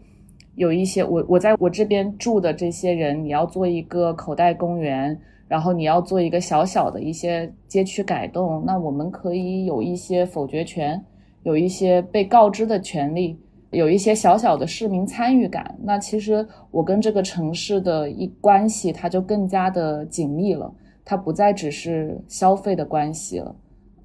[0.54, 11.04] 有一些我我在我这边住的这些人，你要做一个口袋公园，然后你要做一个小小的一些街区改动，那我们可以有一些否决权，
[11.42, 13.36] 有一些被告知的权利，
[13.70, 15.76] 有一些小小的市民参与感。
[15.82, 20.72] 那其实我跟这个城市的一关系，它就更加的紧密了，
[21.04, 23.54] 它不再只是消费的关系了。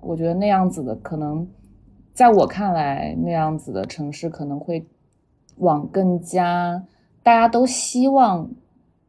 [0.02, 1.48] 我觉得那样子的可能。
[2.14, 4.86] 在我看来，那样子的城市可能会
[5.58, 6.86] 往更加
[7.24, 8.48] 大家都希望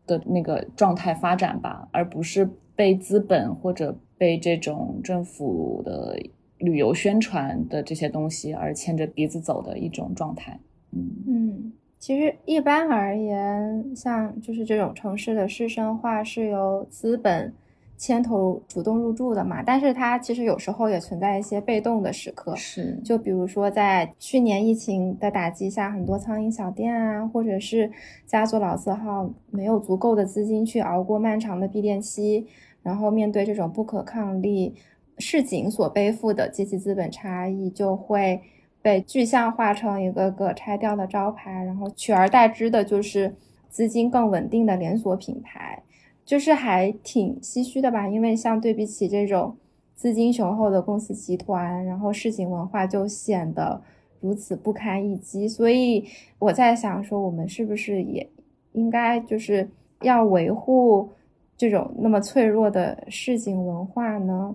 [0.07, 6.19] 的那个状态发展吧，而不是被资本或者被这种政府的
[6.65, 10.59] 旅游宣传的这些东西而牵着鼻子走的一种状态。
[10.93, 17.53] 嗯嗯，其实一般而言，像就是这种城市的市生化是由资本。
[17.97, 27.89] 牵头主动入驻的嘛，但是它其实有时候也存在一些被动的时刻，是，就比如说在去年疫情的打击下，很多苍蝇小店啊，或者是
[28.27, 32.45] 家族老字号没有足够的资金去熬过漫长的闭店期，
[32.83, 34.75] 然后面对这种不可抗力
[35.19, 38.41] 市井所背负的阶级资本差异，就会
[38.83, 43.35] 被具象化成一个个拆掉的招牌，然后取而代之的就是
[43.69, 45.83] 资金更稳定的连锁品牌。
[46.27, 49.55] 就是还挺唏嘘的吧，因为像对比起这种
[49.95, 53.83] 资金雄厚的公司集团，然后市井文化就显得
[54.21, 55.47] 如此不堪一击。
[55.47, 56.03] 所以
[56.39, 58.27] 我在想说，我们是不是也
[58.73, 59.69] 应该就是
[60.01, 61.11] 要维护
[61.59, 64.55] 这种那么脆弱的市井文化呢？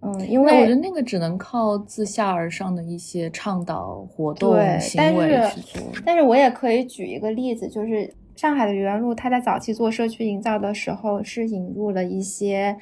[0.00, 5.82] 嗯，因为我觉得那个只能靠自下而上的一些倡导活动行为去做。
[6.04, 8.14] 但是我也可以举一个例子，就是。
[8.38, 12.78] 上海的愚园路，它在早期做社区营造的时候，是引入了一些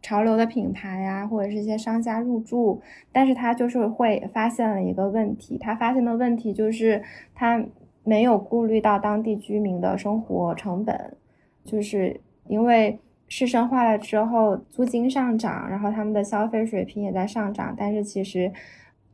[0.00, 2.80] 潮流的品牌呀，或者是一些商家入驻，
[3.10, 7.02] 但是它就是会发现了一个问题，它发现的问题就是
[7.34, 7.60] 它
[8.04, 11.16] 没有顾虑到当地居民的生活成本，
[11.64, 12.96] 就是因为
[13.28, 18.52] 市生化了之后，租金上涨，然后他们的消费水平也在上涨，但是其实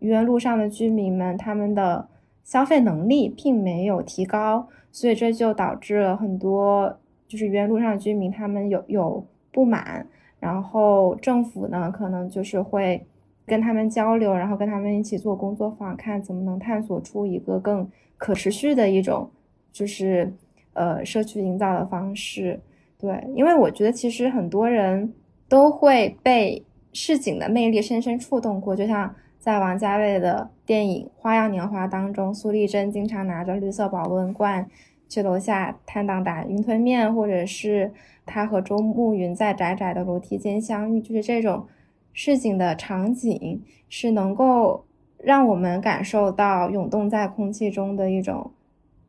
[0.00, 2.08] 原路上的居民们他们的
[2.44, 4.68] 消费能力并没有提高。
[4.92, 10.04] 所以这就导致了很多就是原路上居民他们有有不满，
[10.40, 13.06] 然后政府呢可能就是会
[13.46, 17.88] 跟他们交流，然后跟他们一起做工作坊，看怎么能探索出一个更
[18.18, 19.30] 可持续的一种
[19.72, 20.32] 就是
[20.72, 22.58] 呃社区营造的方式。
[23.00, 25.14] 对，因为我觉得其实很多人
[25.48, 29.14] 都会被市井的魅力深深触动过，就像。
[29.40, 34.68] 在王家卫的电影《花样年华》当中，苏丽珍经常拿着绿色保温罐
[35.08, 37.90] 去楼下摊档打云吞面，或者是
[38.26, 41.66] 他和周慕云在窄窄的楼梯间相遇，就是这种
[42.12, 44.84] 市井的场景，是能够
[45.16, 48.50] 让我们感受到涌动在空气中的一种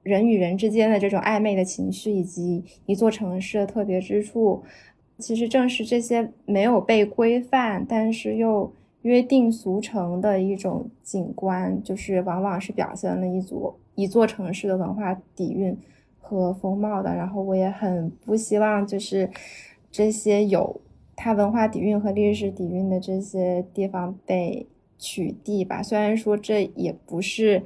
[0.04, 4.64] 人与人之间的这种暧昧的情绪，以及一座城市的特别之处。
[5.18, 8.74] 其实正是这些没有被规范，但是又。
[9.04, 15.76] 约定俗成的一种景观，就是往往是表现了一组一座城市的文化底蕴
[16.20, 17.12] 和风貌的。
[17.16, 19.28] 然后我也很不希望，就是
[19.92, 20.80] 这些有
[21.16, 24.68] 它文化底蕴和历史底蕴的这些地方被
[25.00, 25.82] 取缔吧。
[25.82, 27.64] 虽然说这也不是，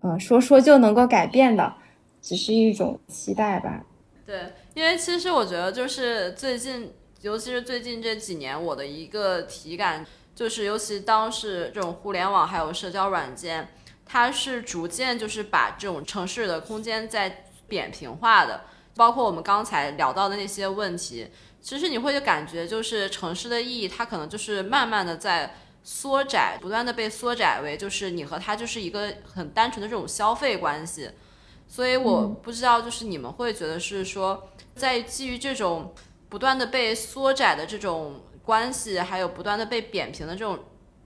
[0.00, 1.74] 呃，说说就能够改变的。
[2.20, 3.84] 只是一种期待吧。
[4.26, 10.04] 对，因为其实我觉得就是最近，尤其是最近这几年，我的一个体感
[10.34, 13.68] 就是，尤其当是这种互联网还有社交软件，
[14.04, 18.62] 它是逐渐就是把这种城市的空间在扁平化的，
[18.96, 21.28] 包括我们刚才聊到的那些问题，
[21.62, 25.54] 其实你会就感觉就是城市的意义，它可能就是慢慢的在
[25.90, 31.08] 缩窄，不断的被缩窄为就是你和他就是一个很单纯的这种消费关系。
[31.66, 35.94] 所以我不知道，就是你们会觉得是说，在基于这种
[36.28, 40.58] 不断的被缩窄的这种关系，还有不断的被扁平的这种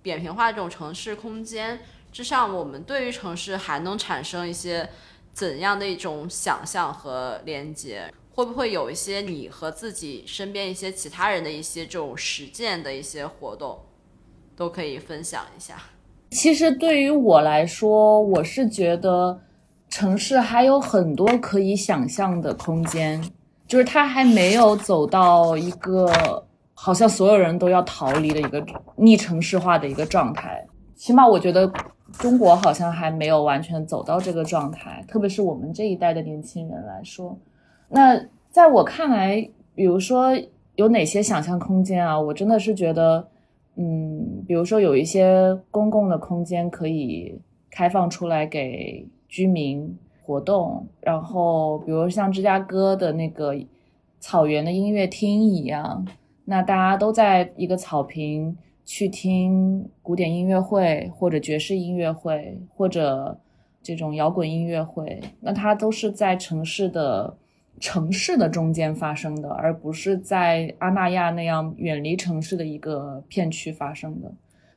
[0.02, 1.80] 扁平化这种城市空间
[2.10, 4.90] 之上，我们对于城市还能产生一些
[5.32, 8.12] 怎样的一种想象和连接？
[8.34, 13.84] 会不会有一些你和自己身边一些其他人的一些这种实践的一些活动，
[14.56, 15.76] 都可以分享一下？
[16.30, 19.40] 其实对于我来说，我是觉得。
[19.94, 23.22] 城市还有很多可以想象的空间，
[23.66, 26.10] 就是它还没有走到一个
[26.72, 28.64] 好像所有人都要逃离的一个
[28.96, 30.66] 逆城市化的一个状态。
[30.96, 31.70] 起码我觉得
[32.12, 37.38] 中国好像还没有完全走到这个状态，特别是我们这一代的年轻人来说。
[37.90, 38.18] 那
[38.50, 40.30] 在我看来，比如说
[40.76, 42.18] 有哪些想象空间啊？
[42.18, 43.28] 我真的是觉得，
[43.76, 47.38] 嗯，比如说有一些公共的空间可以
[47.70, 49.06] 开放出来给。
[49.32, 53.56] 居民活动，然后比如像芝加哥的那个
[54.20, 56.06] 草原的音乐厅一样，
[56.44, 58.54] 那大家都在一个草坪
[58.84, 63.40] 去听古典音乐会，或者爵士音乐会，或者
[63.82, 67.34] 这种摇滚音乐会，那它都是在城市的
[67.80, 74.32] 城市的中间发生的，而不是在阿那亚那样远离城市的一个片区发生的。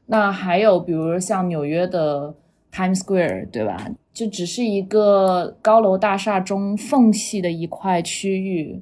[0.08, 2.34] 那还有比如像纽约的
[2.72, 3.90] Times Square，对吧？
[4.14, 8.82] 就只是一个高楼大厦中缝隙的一块区域，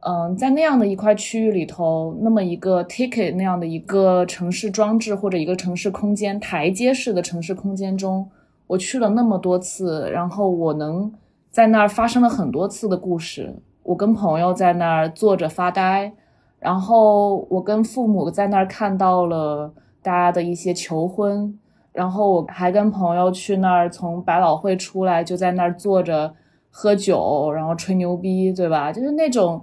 [0.00, 8.30] 嗯，在那样的一块区域里头，那么一个 ticket 那样的一个城市装置或者一个城市空间台阶式的城市空间中，
[8.68, 11.12] 我去了那么多次，然后我能
[11.58, 13.52] 在那儿发生了很多次的故事。
[13.82, 16.12] 我跟朋友在那儿坐着发呆，
[16.60, 21.58] 然后我跟父母在那儿看到了大家的一些求婚。
[21.90, 26.32] 然后我还跟朋友去那儿，从百老汇出来，就在那儿坐着
[26.70, 28.92] 喝酒，然后吹牛逼，对吧？
[28.92, 29.60] 就是那种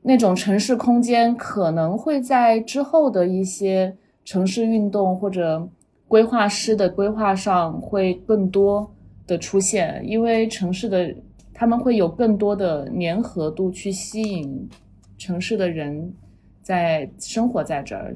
[0.00, 3.94] 那种城市空间，可能会在之后的一些
[4.24, 5.68] 城市运动或者
[6.08, 8.90] 规划师的规划上会更多
[9.26, 11.14] 的出现，因为城市的
[11.54, 14.68] 他们会有更多的粘合度去吸引
[15.16, 16.12] 城市的人
[16.60, 18.14] 在生活在这儿。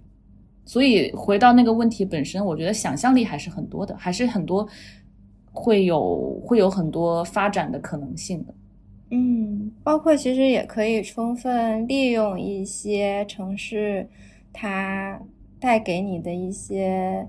[0.64, 4.68] 所以回到那个问题本身，我觉得想象力还是很多的，还是很多
[5.50, 8.54] 会有会有很多发展的可能性的。
[9.10, 14.06] 嗯，包括其实也可以充分利用一些城市
[14.52, 15.18] 它
[15.58, 17.26] 带给你的一些，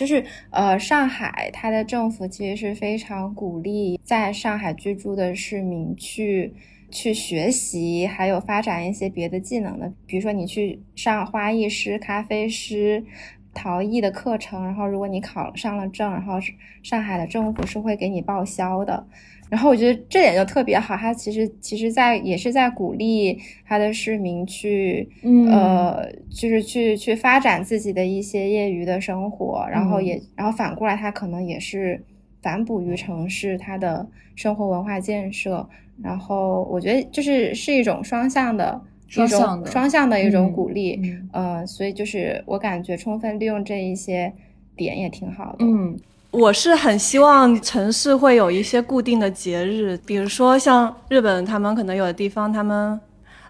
[0.00, 6.54] 就是呃，上海它的政府其实是非常鼓励在上海居住的市民去。
[6.92, 13.04] 去学习，还有发展一些别的技能的，比如说你去上花艺师、咖啡师、
[13.52, 16.38] 陶艺的课程，然后如果你考上了证，然后
[16.82, 19.06] 上海的政府是会给你报销的。
[19.48, 23.36] 然后我觉得这点就特别好，他其实其实在也是在鼓励
[23.66, 25.08] 他的市民去，
[25.50, 32.00] 呃，就是去去发展自己的一些业余的生活，然后也然后反过来，他可能也是
[32.40, 35.68] 反哺于城市他的生活文化建设。
[36.00, 41.00] 然后我觉得就是是一种双向的，双向的双向的一种鼓励，
[41.32, 44.32] 呃，所以就是我感觉充分利用这一些
[44.76, 45.64] 点也挺好的。
[45.64, 45.98] 嗯，
[46.30, 53.00] 我是很希望城市会有一些固定的节日，比如说像日本，他们可能有的地方，他们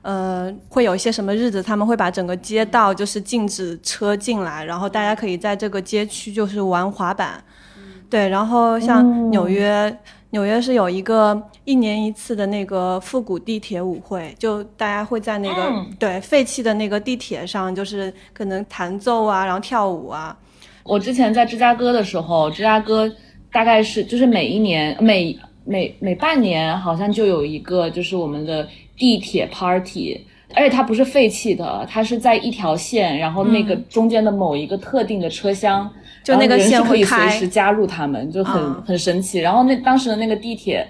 [0.01, 7.45] 呃会有一些什么日子，他们会把整个街道就是禁止车进来，然后大家可以在这个街区就是玩滑板，
[8.09, 9.95] 对，然后像纽约。
[10.32, 20.36] 纽约是有一个一年一次的那个复古地铁舞会，就大家会在那个对废弃的那个地铁上，就是可能弹奏啊，然后跳舞啊。
[20.85, 23.11] 我之前在芝加哥的时候，芝加哥
[23.52, 30.24] 大概是就是每一年每每每半年好像就有一个就是我们的地铁 party，
[30.55, 35.90] 而且它不是废弃的，它是在一条线，然后那个中间的某一个特定的车厢。
[36.23, 39.39] 就那个线可以随时加入他们，就很很神奇。
[39.39, 40.87] 然后那当时的那个地铁，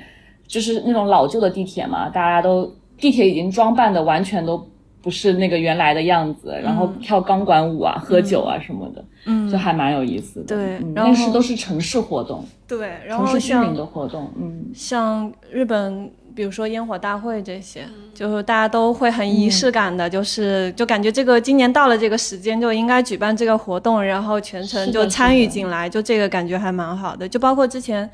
[0.46, 4.66] 就是那种老旧的地铁嘛，大家都地铁已经装扮的完全都
[5.02, 10.56] 不是那个原来的样子，然后跳钢管舞啊、喝酒啊什么的，嗯，就还蛮有意思的。
[10.56, 27.28] 对，然后是都是城市活动，对，然后城市居民的活动，嗯，像日本比如说烟火大会这些，就是大家都会很仪式感的，就是就感觉这个今年到了这个时间就应该举办这个活动，然后全程就参与进来，就这个感觉还蛮好的。
[27.28, 28.08] 就包括之前，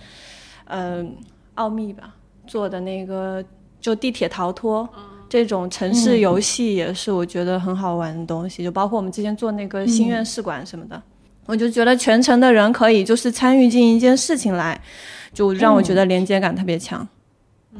[0.67, 1.15] 嗯，
[1.55, 2.15] 奥秘吧
[2.47, 3.45] 做的那个
[3.81, 4.89] 就地铁逃脱
[5.29, 8.63] 这种城市游戏，也是我觉得很好玩的东西。
[8.65, 11.03] 就包括我们之前做那个心愿试管什么的，
[11.47, 14.81] 我就觉得全程的人可以就是参与进一件事情来，
[15.33, 17.07] 就让我觉得连接感特别强。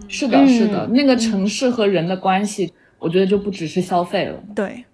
[0.09, 4.39] 是的，是的，那个城市和人的关系，我觉得就不只是消费了。
[4.55, 4.85] 对，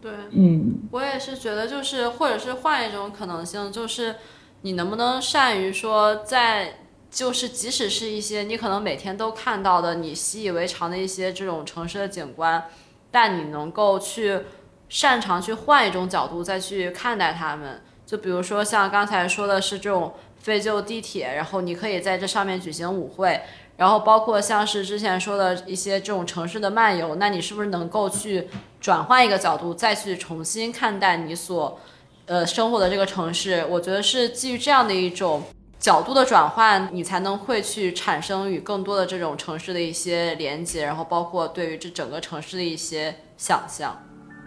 [0.00, 4.14] 对，嗯，我也是觉得，就是或者是换一种可能性，就是
[4.62, 6.74] 你能不能善于说，在
[7.10, 12.64] 就是即使是一些你可能每天都看到的你习以为常的一些这种城市的景观，
[13.10, 14.40] 但你能够去
[14.88, 17.80] 擅长去换一种角度再去看待它们。
[18.06, 23.40] 就比如说像刚才说的是这种废旧地铁，然后你可以在这上面举行舞会。
[23.76, 28.48] 然后包括像是之前说的一些这种城市的漫游，那你是不是能够去
[28.80, 31.80] 转换一个角度，再去重新看待你所
[32.26, 33.66] 呃生活的这个城市？
[33.68, 35.42] 我觉得是基于这样的一种
[35.80, 44.00] 角度的转换，你才能会去产生与更多的这种城市的一些连接，然后包括对于这整个城市的一些想象。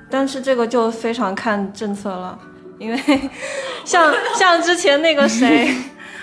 [0.10, 2.40] 但是这个就非常看政策了，
[2.78, 3.00] 因为
[3.84, 5.76] 像像之前那个谁。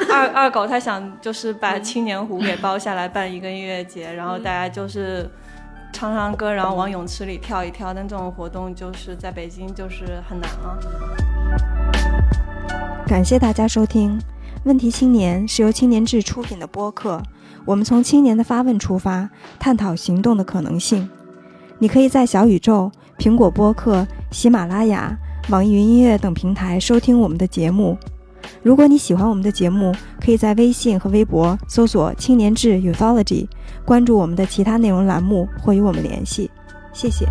[0.10, 5.28] 二二狗他想就是把青年湖给包下来办一个音乐节，然后大家就是
[5.92, 7.92] 唱唱歌，然后往泳池里跳一跳。
[7.92, 10.78] 但这种活动就是在北京就是很难了。
[13.06, 14.18] 感谢大家收听
[14.64, 17.22] 《问题青年》，是由青年志出品的播客。
[17.64, 21.08] 我们从青年的发问出发，探讨行动的可能性。
[21.78, 25.16] 你可以在小宇宙、苹果播客、喜马拉雅、
[25.50, 27.96] 网易云音乐等平台收听我们的节目。
[28.62, 33.46] 如果你喜欢我们的节目，可以在微信和微博搜索“青年志 Ufology”，
[33.84, 36.50] 关注我们的其他内容栏目或与我们联系。
[36.92, 37.26] 谢谢。